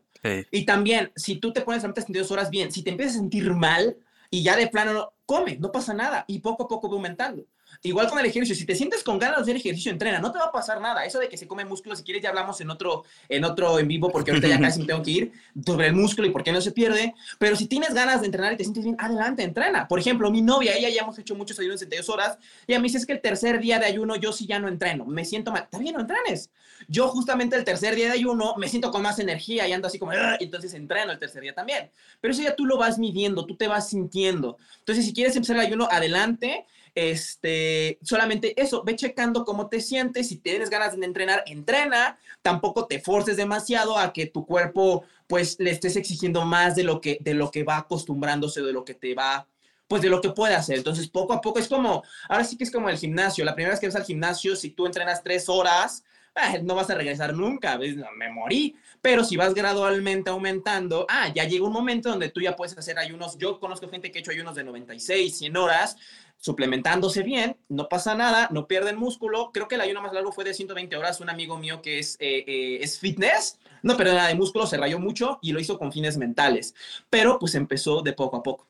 [0.50, 3.52] Y también, si tú te pones a 32 horas bien, si te empiezas a sentir
[3.52, 3.96] mal,
[4.32, 7.46] y ya de plano come, no pasa nada y poco a poco va aumentando.
[7.84, 10.38] Igual con el ejercicio, si te sientes con ganas de hacer ejercicio, entrena, no te
[10.38, 11.04] va a pasar nada.
[11.04, 13.88] Eso de que se come músculo, si quieres ya hablamos en otro, en otro en
[13.88, 15.32] vivo, porque ahorita ya casi me tengo que ir,
[15.66, 17.12] sobre el músculo y por qué no se pierde.
[17.40, 19.88] Pero si tienes ganas de entrenar y te sientes bien, adelante, entrena.
[19.88, 22.78] Por ejemplo, mi novia, ella ya hemos hecho muchos ayunos de 72 horas, y a
[22.78, 25.24] mí dice es que el tercer día de ayuno yo sí ya no entreno, me
[25.24, 25.64] siento mal.
[25.64, 26.50] Está bien, no entrenes.
[26.86, 29.98] Yo justamente el tercer día de ayuno me siento con más energía y ando así
[29.98, 31.90] como, entonces entreno el tercer día también.
[32.20, 34.56] Pero eso ya tú lo vas midiendo, tú te vas sintiendo.
[34.78, 40.28] Entonces, si quieres empezar el ayuno, adelante este, solamente eso, ve checando cómo te sientes,
[40.28, 45.56] si tienes ganas de entrenar, entrena, tampoco te forces demasiado a que tu cuerpo pues
[45.58, 48.94] le estés exigiendo más de lo que, de lo que va acostumbrándose, de lo que
[48.94, 49.46] te va
[49.92, 50.78] pues de lo que puede hacer.
[50.78, 53.44] Entonces, poco a poco es como, ahora sí que es como el gimnasio.
[53.44, 56.02] La primera vez que vas al gimnasio, si tú entrenas tres horas,
[56.34, 57.78] eh, no vas a regresar nunca,
[58.16, 58.76] me morí.
[59.00, 62.98] Pero si vas gradualmente aumentando, ah, ya llega un momento donde tú ya puedes hacer
[62.98, 63.36] ayunos.
[63.36, 65.96] Yo conozco gente que ha hecho ayunos de 96, 100 horas,
[66.38, 69.50] suplementándose bien, no pasa nada, no pierden músculo.
[69.52, 71.20] Creo que el ayuno más largo fue de 120 horas.
[71.20, 74.76] Un amigo mío que es, eh, eh, es fitness, no perdió nada de músculo, se
[74.76, 76.74] rayó mucho y lo hizo con fines mentales.
[77.10, 78.68] Pero pues empezó de poco a poco.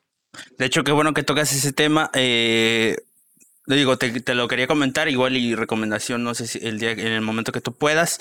[0.57, 2.09] De hecho, qué bueno que tocas ese tema.
[2.13, 2.97] Eh,
[3.67, 6.99] digo, te, te, lo quería comentar, igual y recomendación, no sé si el día, en
[6.99, 8.19] el momento que tú puedas.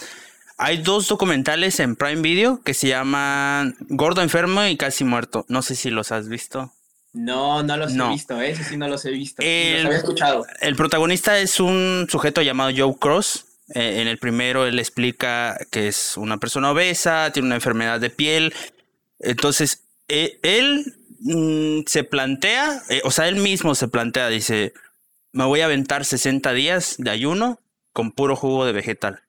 [0.58, 5.44] Hay dos documentales en Prime Video que se llaman Gordo Enfermo y Casi Muerto.
[5.48, 6.72] No sé si los has visto.
[7.12, 8.56] No, no los he visto, ¿eh?
[8.56, 9.42] sí no los he visto.
[9.42, 10.46] El, había escuchado.
[10.60, 13.46] El protagonista es un sujeto llamado Joe Cross.
[13.74, 18.10] Eh, en el primero él explica que es una persona obesa, tiene una enfermedad de
[18.10, 18.54] piel.
[19.18, 24.72] Entonces, e, él mm, se plantea, o sea, él mismo se plantea, dice,
[25.32, 27.60] me voy a aventar 60 días de ayuno
[27.92, 29.22] con puro jugo de vegetal.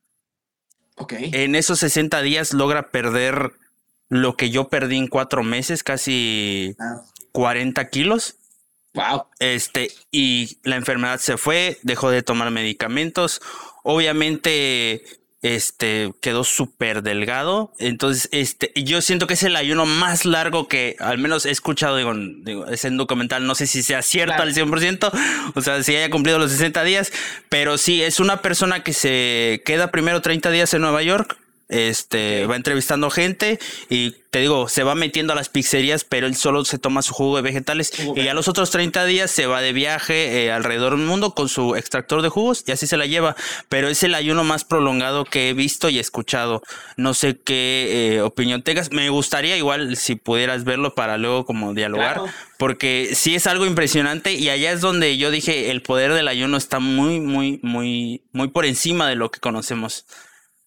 [0.95, 1.13] Ok.
[1.17, 3.53] En esos 60 días logra perder
[4.09, 7.01] lo que yo perdí en cuatro meses, casi ah.
[7.31, 8.35] 40 kilos.
[8.93, 9.25] Wow.
[9.39, 13.41] Este, y la enfermedad se fue, dejó de tomar medicamentos.
[13.83, 15.03] Obviamente,
[15.43, 17.71] este quedó súper delgado.
[17.77, 21.97] Entonces, este, yo siento que es el ayuno más largo que al menos he escuchado,
[21.97, 25.11] digo, digo es en documental, no sé si sea cierto al 100%,
[25.53, 27.11] o sea, si haya cumplido los 60 días,
[27.49, 31.37] pero sí, es una persona que se queda primero 30 días en Nueva York,
[31.73, 33.59] este, va entrevistando gente
[33.89, 37.13] y te digo, se va metiendo a las pizzerías, pero él solo se toma su
[37.13, 40.97] jugo de vegetales y a los otros 30 días se va de viaje eh, alrededor
[40.97, 43.35] del mundo con su extractor de jugos y así se la lleva.
[43.69, 46.63] Pero es el ayuno más prolongado que he visto y escuchado.
[46.97, 48.91] No sé qué eh, opinión tengas.
[48.91, 52.21] Me gustaría igual si pudieras verlo para luego como dialogar,
[52.57, 56.57] porque sí es algo impresionante y allá es donde yo dije el poder del ayuno
[56.57, 60.07] está muy, muy, muy, muy por encima de lo que conocemos.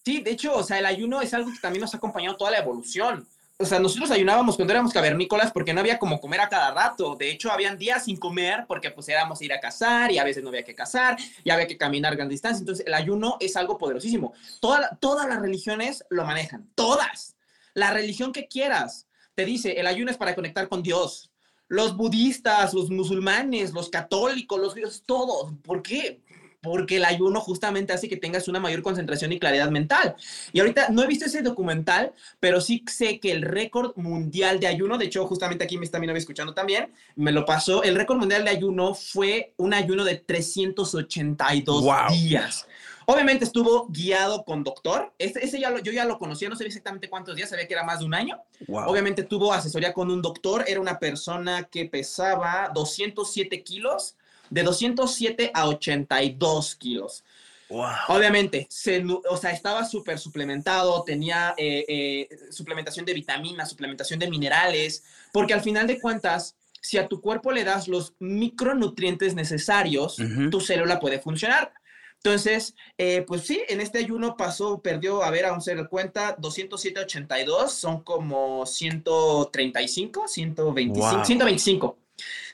[0.06, 2.52] Sí, de hecho, o sea, el ayuno es algo que también nos ha acompañado toda
[2.52, 3.26] la evolución.
[3.58, 7.16] O sea, nosotros ayunábamos cuando éramos cavernícolas porque no había como comer a cada rato.
[7.16, 10.44] De hecho, habían días sin comer porque pues éramos ir a cazar y a veces
[10.44, 12.60] no había que cazar y había que caminar gran distancia.
[12.60, 14.32] Entonces, el ayuno es algo poderosísimo.
[14.60, 17.34] todas las religiones lo manejan, todas.
[17.74, 21.32] La religión que quieras te dice, el ayuno es para conectar con Dios.
[21.66, 25.52] Los budistas, los musulmanes, los católicos, los judíos, todos.
[25.64, 26.22] ¿Por qué?
[26.60, 30.16] Porque el ayuno justamente hace que tengas una mayor concentración y claridad mental.
[30.52, 34.66] Y ahorita no he visto ese documental, pero sí sé que el récord mundial de
[34.66, 37.94] ayuno, de hecho justamente aquí me está mi novia escuchando también, me lo pasó, el
[37.94, 42.66] récord mundial de ayuno fue un ayuno de 382 días.
[43.08, 45.14] Obviamente estuvo guiado con doctor.
[45.18, 48.00] Ese, ya yo ya lo conocía, no sé exactamente cuántos días, sabía que era más
[48.00, 48.42] de un año.
[48.68, 54.16] Obviamente tuvo asesoría con un doctor, era una persona que pesaba 207 kilos
[54.50, 57.24] de 207 a 82 kilos.
[57.68, 64.30] Obviamente, se, o sea, estaba súper suplementado, tenía eh, eh, suplementación de vitaminas, suplementación de
[64.30, 70.16] minerales, porque al final de cuentas, si a tu cuerpo le das los micronutrientes necesarios,
[70.50, 71.72] tu célula puede funcionar.
[72.18, 76.34] Entonces, eh, pues sí, en este ayuno pasó, perdió, a ver, a un ser cuenta,
[76.38, 81.98] 207, 82, son como 135, 125, 125.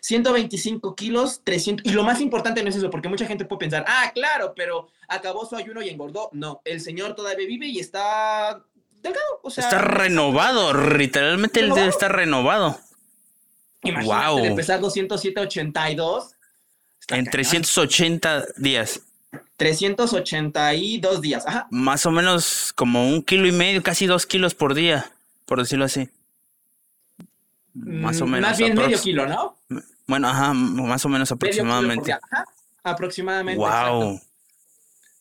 [0.01, 1.87] 125 kilos, 300.
[1.87, 4.88] Y lo más importante no es eso, porque mucha gente puede pensar, ah, claro, pero
[5.09, 6.31] acabó su ayuno y engordó.
[6.33, 8.62] No, el señor todavía vive y está
[9.03, 9.40] delgado.
[9.42, 12.79] O sea, está renovado, literalmente él debe estar renovado.
[13.83, 14.42] Imagínate wow.
[14.42, 16.35] de empezar 207 82.
[17.09, 19.01] En 380 días.
[19.57, 21.66] 382 días, ajá.
[21.70, 25.11] Más o menos como un kilo y medio, casi dos kilos por día,
[25.46, 26.09] por decirlo así.
[27.74, 28.50] Más o mm, menos.
[28.50, 29.56] Más bien medio kilo, ¿no?
[30.06, 32.12] Bueno, ajá, más o menos aproximadamente.
[32.12, 32.44] Ajá,
[32.82, 33.58] aproximadamente.
[33.58, 34.20] Wow.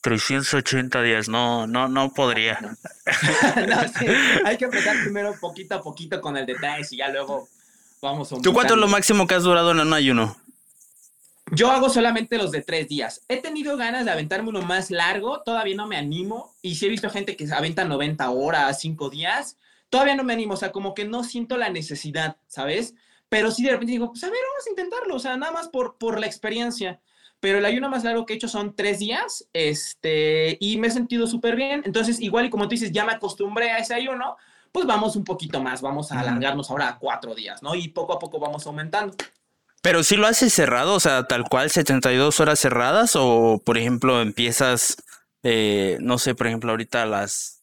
[0.01, 2.59] 380 días, no, no, no podría.
[3.67, 4.07] no, sí,
[4.43, 7.47] hay que empezar primero poquito a poquito con el detalle y ya luego
[8.01, 10.35] vamos a ¿Tú cuánto es lo máximo que has durado en un ayuno?
[11.51, 13.21] Yo hago solamente los de tres días.
[13.27, 16.55] He tenido ganas de aventarme uno más largo, todavía no me animo.
[16.61, 19.57] Y sí he visto gente que se aventa 90 horas, 5 días
[19.91, 22.95] todavía no me animo, o sea, como que no siento la necesidad, ¿sabes?
[23.29, 25.67] Pero sí de repente digo, pues a ver, vamos a intentarlo, o sea, nada más
[25.67, 26.99] por, por la experiencia.
[27.39, 30.91] Pero el ayuno más largo que he hecho son tres días, este, y me he
[30.91, 31.81] sentido súper bien.
[31.85, 34.37] Entonces, igual y como tú dices, ya me acostumbré a ese ayuno,
[34.71, 37.75] pues vamos un poquito más, vamos a alargarnos ahora a cuatro días, ¿no?
[37.75, 39.15] Y poco a poco vamos aumentando.
[39.81, 44.21] Pero si lo haces cerrado, o sea, tal cual 72 horas cerradas, o por ejemplo
[44.21, 45.03] empiezas,
[45.43, 47.60] eh, no sé, por ejemplo, ahorita a las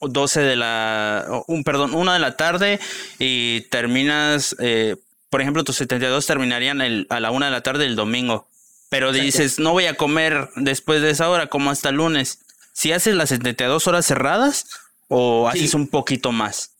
[0.00, 2.80] 12 de la, un, perdón, una de la tarde
[3.18, 4.96] y terminas, eh,
[5.28, 8.46] por ejemplo, tus 72 terminarían el, a la una de la tarde el domingo.
[8.88, 12.40] Pero dices, no voy a comer después de esa hora, como hasta el lunes.
[12.72, 14.66] ¿Si haces las 72 horas cerradas
[15.06, 16.72] o haces un poquito más?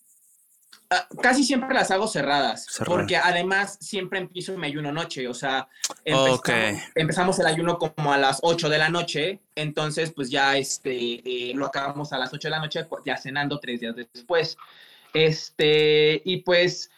[0.93, 5.69] Ah, casi siempre las hago cerradas, porque además siempre empiezo mi ayuno noche, o sea,
[6.05, 11.53] empezamos, el ayuno como a las 8 de la noche, entonces pues ya este, eh,
[11.55, 14.57] lo acabamos a las 8 de la noche, ya cenando tres días después.
[15.13, 16.91] Este, y pues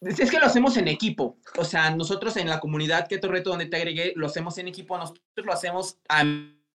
[0.00, 3.66] es que lo hacemos en equipo, o sea, nosotros en la comunidad Keto Reto donde
[3.66, 6.24] te agregué, lo hacemos en equipo, nosotros lo hacemos a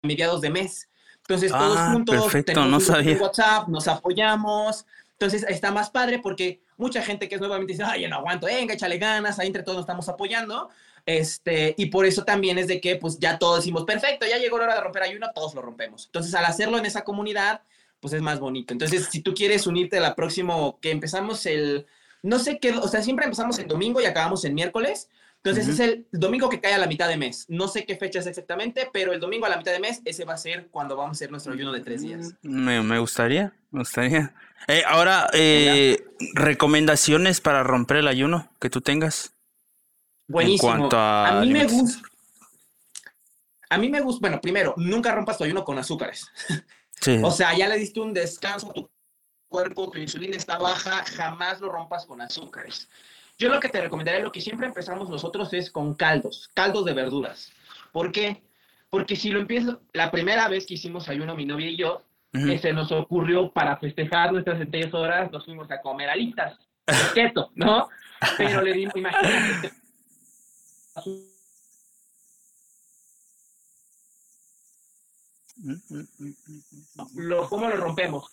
[0.01, 0.89] mediados de mes.
[1.19, 7.01] Entonces todos ah, juntos tenemos no WhatsApp, nos apoyamos, entonces está más padre porque mucha
[7.01, 9.77] gente que es nuevamente dice, ay, yo no aguanto, venga, échale ganas, ahí entre todos
[9.77, 10.69] nos estamos apoyando.
[11.05, 14.57] Este, y por eso también es de que pues ya todos decimos, perfecto, ya llegó
[14.57, 16.05] la hora de romper ayuno, todos lo rompemos.
[16.05, 17.61] Entonces al hacerlo en esa comunidad,
[17.99, 18.73] pues es más bonito.
[18.73, 21.85] Entonces, si tú quieres unirte a la próximo, que empezamos el,
[22.21, 25.79] no sé qué, o sea, siempre empezamos el domingo y acabamos el miércoles, entonces es
[25.81, 27.45] el domingo que cae a la mitad de mes.
[27.49, 30.23] No sé qué fecha es exactamente, pero el domingo a la mitad de mes, ese
[30.23, 32.33] va a ser cuando vamos a hacer nuestro ayuno de tres días.
[32.41, 34.33] Me, me gustaría, me gustaría.
[34.67, 39.32] Eh, ahora, eh, recomendaciones para romper el ayuno que tú tengas.
[40.27, 40.89] Buenísimo.
[40.91, 42.07] a, mí me gusta.
[43.69, 46.27] A mí me gusta, bueno, primero, nunca rompas tu ayuno con azúcares.
[47.21, 48.89] O sea, ya le diste un descanso a tu
[49.49, 52.87] cuerpo, tu insulina está baja, jamás lo rompas con azúcares.
[53.37, 56.93] Yo lo que te recomendaría, lo que siempre empezamos nosotros es con caldos, caldos de
[56.93, 57.51] verduras.
[57.91, 58.41] ¿Por qué?
[58.89, 62.57] Porque si lo empiezo, la primera vez que hicimos ayuno mi novia y yo, que
[62.57, 66.57] se nos ocurrió para festejar nuestras 76 horas, nos fuimos a comer alitas,
[67.13, 67.89] keto, ¿no?
[68.37, 69.82] Pero le dimos, imagínate.
[77.15, 78.25] Lo, ¿Cómo lo rompemos?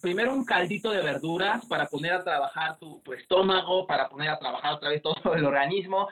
[0.00, 4.74] Primero un caldito de verduras para poner a trabajar tu, estómago, para poner a trabajar
[4.74, 6.08] otra vez todo el organismo.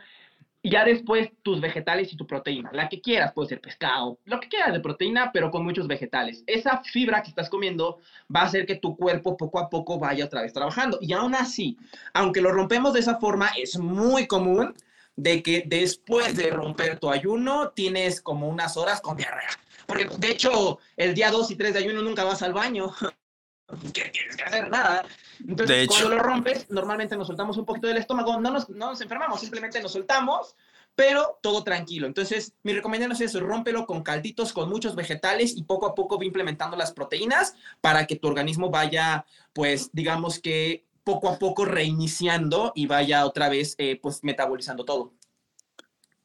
[0.63, 4.41] Y ya después tus vegetales y tu proteína, la que quieras, puede ser pescado, lo
[4.41, 6.43] que quieras de proteína, pero con muchos vegetales.
[6.47, 8.01] Esa fibra que estás comiendo
[8.35, 10.99] va a hacer que tu cuerpo poco a poco vaya otra vez trabajando.
[11.03, 11.77] Y aún así,
[12.15, 14.75] aunque lo rompemos de esa forma, es muy común
[15.17, 19.51] de que después de romper tu ayuno tienes como unas horas con diarrea.
[19.87, 22.93] Porque de hecho, el día 2 y 3 de ayuno nunca vas al baño.
[23.93, 24.71] ¿Qué tienes que hacer?
[24.71, 25.05] Nada.
[25.47, 29.01] Entonces, cuando lo rompes, normalmente nos soltamos un poquito del estómago, no nos, no nos
[29.01, 30.55] enfermamos, simplemente nos soltamos,
[30.95, 32.07] pero todo tranquilo.
[32.07, 36.19] Entonces, mi recomendación es eso, rómpelo con calditos, con muchos vegetales y poco a poco
[36.19, 41.65] va implementando las proteínas para que tu organismo vaya, pues, digamos que poco a poco
[41.65, 45.13] reiniciando y vaya otra vez, eh, pues, metabolizando todo.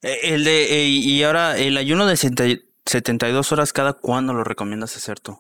[0.01, 4.95] Eh, el de, eh, y ahora, el ayuno de 72 horas, ¿cada cuándo lo recomiendas
[4.95, 5.37] hacer tú?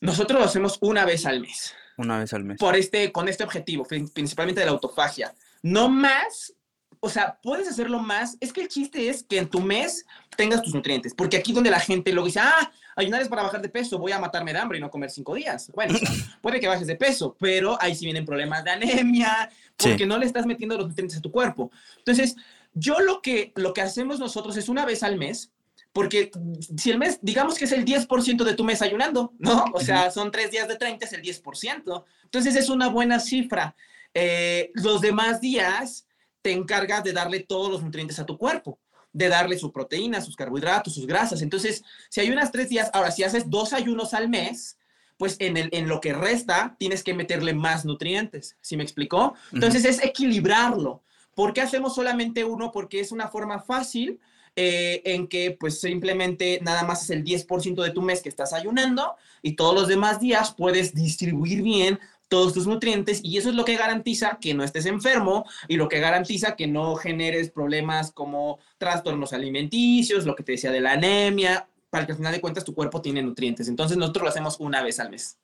[0.00, 1.74] Nosotros lo hacemos una vez al mes.
[1.96, 2.58] Una vez al mes.
[2.58, 5.34] Por este, con este objetivo, principalmente de la autofagia.
[5.62, 6.54] No más,
[7.00, 8.36] o sea, puedes hacerlo más.
[8.40, 10.04] Es que el chiste es que en tu mes
[10.36, 11.14] tengas tus nutrientes.
[11.14, 14.12] Porque aquí donde la gente luego dice, ah, ayunar es para bajar de peso, voy
[14.12, 15.70] a matarme de hambre y no comer cinco días.
[15.74, 15.98] Bueno,
[16.42, 20.26] puede que bajes de peso, pero ahí sí vienen problemas de anemia, porque no le
[20.26, 21.70] estás metiendo los nutrientes a tu cuerpo.
[21.98, 22.36] Entonces,
[22.72, 25.52] yo lo que, lo que hacemos nosotros es una vez al mes,
[25.92, 26.32] porque
[26.76, 29.66] si el mes, digamos que es el 10% de tu mes ayunando, ¿no?
[29.72, 32.04] O sea, son tres días de 30, es el 10%.
[32.24, 33.76] Entonces es una buena cifra.
[34.12, 36.08] Eh, los demás días
[36.42, 38.78] te encargas de darle todos los nutrientes a tu cuerpo,
[39.14, 41.40] de darle su proteína, sus carbohidratos, sus grasas.
[41.40, 44.76] Entonces, si ayunas tres días, ahora si haces dos ayunos al mes,
[45.16, 48.56] pues en, el, en lo que resta tienes que meterle más nutrientes.
[48.60, 49.34] ¿Sí me explicó?
[49.52, 51.02] Entonces es equilibrarlo.
[51.34, 52.72] ¿Por qué hacemos solamente uno?
[52.72, 54.20] Porque es una forma fácil
[54.56, 58.52] eh, en que pues simplemente nada más es el 10% de tu mes que estás
[58.52, 61.98] ayunando y todos los demás días puedes distribuir bien
[62.28, 65.88] todos tus nutrientes y eso es lo que garantiza que no estés enfermo y lo
[65.88, 70.92] que garantiza que no generes problemas como trastornos alimenticios, lo que te decía de la
[70.92, 73.68] anemia, para que al final de cuentas tu cuerpo tiene nutrientes.
[73.68, 75.36] Entonces nosotros lo hacemos una vez al mes.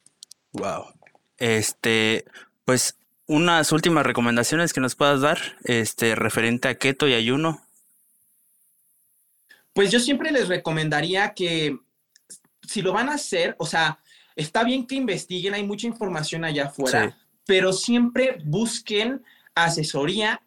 [0.53, 0.87] Wow.
[1.39, 2.25] Este,
[2.65, 7.63] pues unas últimas recomendaciones que nos puedas dar, este, referente a keto y ayuno.
[9.73, 11.79] Pues yo siempre les recomendaría que
[12.67, 14.00] si lo van a hacer, o sea,
[14.41, 19.23] está bien que investiguen, hay mucha información allá afuera, pero siempre busquen
[19.55, 20.43] asesoría,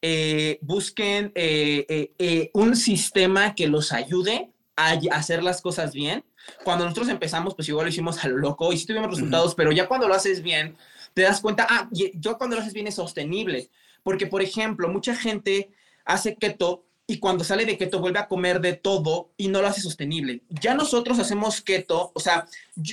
[0.00, 6.24] eh, busquen eh, eh, un sistema que los ayude a hacer las cosas bien.
[6.64, 9.70] Cuando nosotros empezamos, pues igual lo hicimos a lo loco y sí tuvimos resultados, pero
[9.70, 10.76] ya cuando lo haces bien,
[11.14, 13.70] te das cuenta, ah, yo cuando lo haces bien es sostenible,
[14.02, 15.70] porque por ejemplo, mucha gente
[16.04, 19.68] hace keto y cuando sale de keto vuelve a comer de todo y no lo
[19.68, 20.42] hace sostenible.
[20.48, 22.46] Ya nosotros hacemos keto, o sea,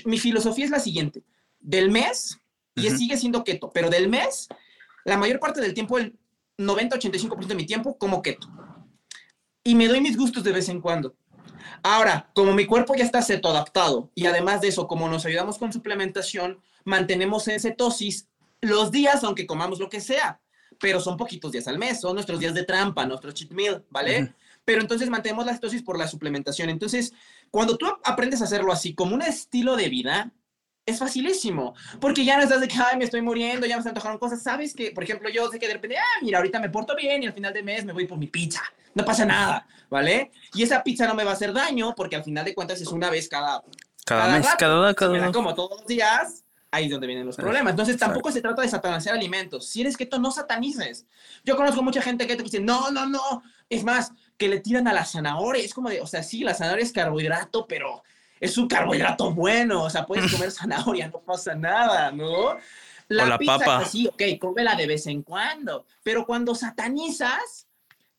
[0.06, 1.24] mi filosofía es la siguiente,
[1.60, 2.40] del mes,
[2.76, 4.48] y sigue siendo keto, pero del mes,
[5.06, 6.18] la mayor parte del tiempo, el
[6.58, 8.48] 90-85% de mi tiempo, como keto.
[9.64, 11.16] Y me doy mis gustos de vez en cuando.
[11.84, 15.58] Ahora, como mi cuerpo ya está ceto adaptado y además de eso, como nos ayudamos
[15.58, 18.28] con suplementación, mantenemos en cetosis
[18.62, 20.42] los días, aunque comamos lo que sea
[20.80, 24.34] pero son poquitos días al mes, son nuestros días de trampa, nuestro cheat meal, ¿vale?
[24.66, 26.70] Pero entonces mantenemos la cetosis por la suplementación.
[26.70, 27.14] Entonces,
[27.52, 30.32] cuando tú aprendes a hacerlo así, como un estilo de vida,
[30.86, 33.90] es facilísimo, porque ya no estás de que, ay, me estoy muriendo, ya me se
[33.90, 36.70] antojaron cosas, sabes que, por ejemplo, yo sé que de repente, ah, mira, ahorita me
[36.70, 38.62] porto bien y al final del mes me voy por mi pizza,
[38.96, 40.32] no pasa nada, ¿vale?
[40.54, 42.88] Y esa pizza no me va a hacer daño porque al final de cuentas es
[42.88, 43.64] una vez cada...
[44.06, 47.72] Cada, mes, cada, cada, Como todos los días, ahí es donde vienen los problemas.
[47.72, 49.68] Entonces tampoco se trata de satanizar alimentos.
[49.68, 51.06] Si eres keto, no satanices.
[51.44, 53.42] Yo conozco mucha gente que te dice, no, no, no.
[53.70, 55.64] Es más, que le tiran a la zanahoria.
[55.64, 58.04] Es como de, o sea, sí, la zanahoria es carbohidrato, pero
[58.40, 59.84] es un carbohidrato bueno.
[59.84, 62.58] O sea, puedes comer zanahoria, no pasa nada, ¿no?
[63.08, 63.86] La, la pizza papa.
[63.86, 65.86] sí, ok, cómela de vez en cuando.
[66.04, 67.68] Pero cuando satanizas,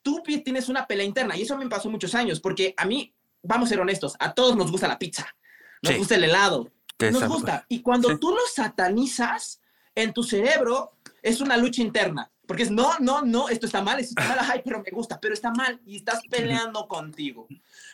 [0.02, 1.36] tú tienes una pelea interna.
[1.36, 4.56] Y eso me pasó muchos años, porque a mí, vamos a ser honestos, a todos
[4.56, 5.34] nos gusta la pizza.
[5.82, 6.70] Nos gusta el helado,
[7.10, 7.64] nos gusta.
[7.68, 9.60] Y cuando tú lo satanizas
[9.94, 10.92] en tu cerebro,
[11.22, 12.30] es una lucha interna.
[12.46, 15.20] Porque es, no, no, no, esto está mal, esto está mal, ay, pero me gusta,
[15.20, 17.46] pero está mal y estás peleando contigo.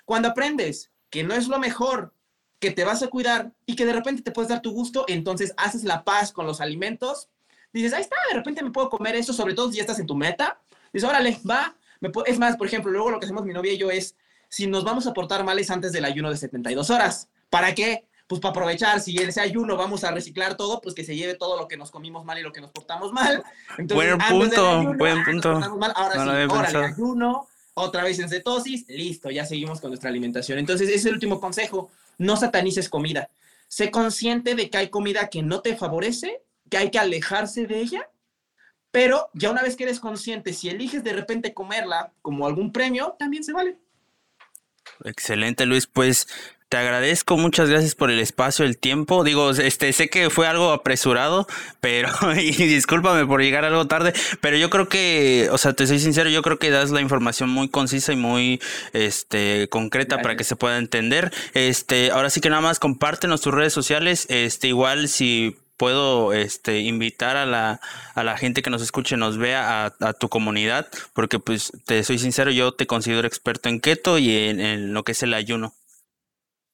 [0.07, 2.15] Cuando aprendes que no es lo mejor,
[2.59, 5.53] que te vas a cuidar y que de repente te puedes dar tu gusto, entonces
[5.59, 7.29] haces la paz con los alimentos,
[7.73, 10.07] dices, ahí está, de repente me puedo comer eso, sobre todo si ya estás en
[10.07, 10.59] tu meta,
[10.93, 11.77] dices, órale, va,
[12.25, 14.17] es más, por ejemplo, luego lo que hacemos mi novia y yo es,
[14.49, 18.07] si nos vamos a portar males antes del ayuno de 72 horas, ¿para qué?
[18.27, 21.35] Pues para aprovechar, si en ese ayuno vamos a reciclar todo, pues que se lleve
[21.35, 23.45] todo lo que nos comimos mal y lo que nos portamos mal.
[23.79, 25.51] buen punto, buen punto.
[25.95, 30.59] ahora sí, órale, ayuno, otra vez en cetosis, listo, ya seguimos con nuestra alimentación.
[30.59, 33.29] Entonces, ese es el último consejo, no satanices comida.
[33.69, 37.79] Sé consciente de que hay comida que no te favorece, que hay que alejarse de
[37.81, 38.09] ella,
[38.91, 43.15] pero ya una vez que eres consciente, si eliges de repente comerla como algún premio,
[43.19, 43.79] también se vale.
[45.05, 45.87] Excelente, Luis.
[45.87, 46.29] Pues
[46.69, 49.23] te agradezco, muchas gracias por el espacio, el tiempo.
[49.23, 51.47] Digo, este, sé que fue algo apresurado,
[51.81, 56.01] pero, y discúlpame por llegar algo tarde, pero yo creo que, o sea, te soy
[56.01, 58.61] sincero, yo creo que das la información muy concisa y muy,
[58.93, 61.33] este, concreta para que se pueda entender.
[61.55, 66.81] Este, ahora sí que nada más compártenos tus redes sociales, este, igual si puedo este,
[66.81, 67.81] invitar a la,
[68.15, 72.19] a la gente que nos escuche, nos vea a, tu comunidad, porque pues te soy
[72.19, 75.75] sincero, yo te considero experto en keto y en lo que es el ayuno.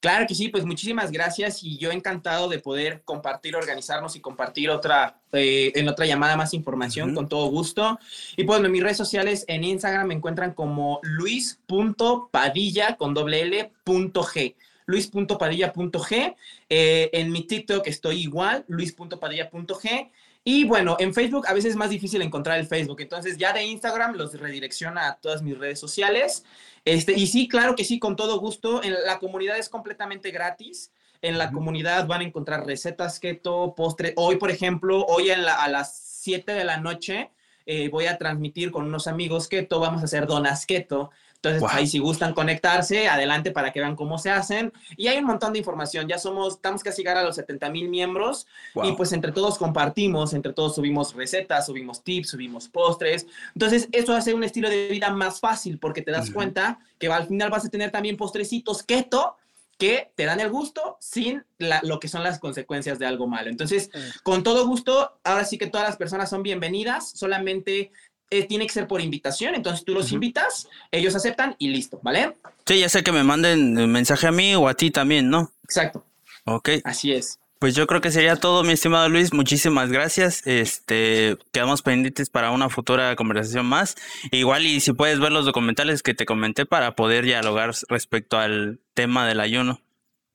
[0.03, 4.69] Claro que sí, pues muchísimas gracias y yo encantado de poder compartir, organizarnos y compartir
[4.69, 8.01] otra, eh, en otra llamada más información con todo gusto.
[8.37, 13.71] Y pues en mis redes sociales en Instagram me encuentran como luis.padilla con doble L
[13.85, 16.37] punto G luis.padilla.g.
[16.69, 20.11] Eh, en mi TikTok estoy igual, luis.padilla.g.
[20.45, 23.63] Y bueno, en Facebook a veces es más difícil encontrar el Facebook, entonces ya de
[23.65, 26.45] Instagram los redirecciona a todas mis redes sociales.
[26.85, 28.83] Este, y sí, claro que sí, con todo gusto.
[28.83, 30.93] En la comunidad es completamente gratis.
[31.21, 34.15] En la comunidad van a encontrar recetas keto, postre.
[34.17, 37.31] Hoy, por ejemplo, hoy a las 7 de la noche
[37.67, 41.11] eh, voy a transmitir con unos amigos keto, vamos a hacer donas keto.
[41.43, 44.73] Entonces, ahí si gustan conectarse, adelante para que vean cómo se hacen.
[44.97, 46.07] Y hay un montón de información.
[46.07, 48.47] Ya somos, estamos casi llegar a los 70 mil miembros
[48.83, 53.27] y pues entre todos compartimos, entre todos subimos recetas, subimos tips, subimos postres.
[53.55, 57.27] Entonces, eso hace un estilo de vida más fácil porque te das cuenta que al
[57.27, 59.37] final vas a tener también postrecitos keto
[59.79, 63.51] que te dan el gusto sin lo que son las consecuencias de algo malo.
[63.51, 63.91] Entonces,
[64.23, 67.91] con todo gusto, ahora sí que todas las personas son bienvenidas, solamente
[68.33, 72.35] eh, tiene que ser por invitación, entonces tú los invitas, ellos aceptan y listo, ¿vale?
[72.67, 75.53] Sí, ya sé que me manden mensaje a mí o a ti también, ¿no?
[75.65, 76.05] Exacto.
[76.45, 76.71] Ok.
[76.85, 77.39] Así es.
[77.59, 79.33] Pues yo creo que sería todo, mi estimado Luis.
[79.33, 80.45] Muchísimas gracias.
[80.47, 83.95] Este, quedamos pendientes para una futura conversación más.
[84.33, 88.81] Igual y si puedes ver los documentales que te comenté para poder dialogar respecto al
[88.95, 89.81] tema del ayuno.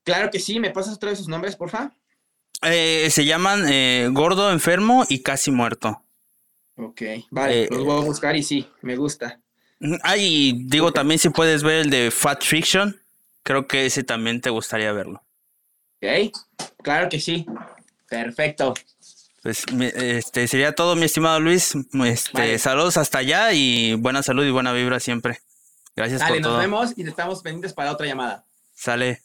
[0.05, 0.61] Claro que sí.
[0.61, 1.91] ¿Me pasas otra vez sus nombres, porfa?
[2.61, 6.03] Eh, se llaman eh, Gordo, Enfermo y Casi Muerto.
[6.77, 7.01] Ok,
[7.31, 9.39] vale, eh, los voy a buscar y sí, me gusta.
[10.03, 12.99] Ah, y digo también si puedes ver el de Fat Fiction,
[13.43, 15.23] creo que ese también te gustaría verlo.
[16.01, 16.31] Ok,
[16.83, 17.45] claro que sí.
[18.07, 18.73] Perfecto.
[19.43, 19.63] Pues
[19.95, 21.73] este sería todo, mi estimado Luis.
[22.05, 25.39] Este, Saludos hasta allá y buena salud y buena vibra siempre.
[25.95, 26.51] Gracias por todo.
[26.51, 28.45] nos vemos y estamos pendientes para otra llamada.
[28.73, 29.21] Sale.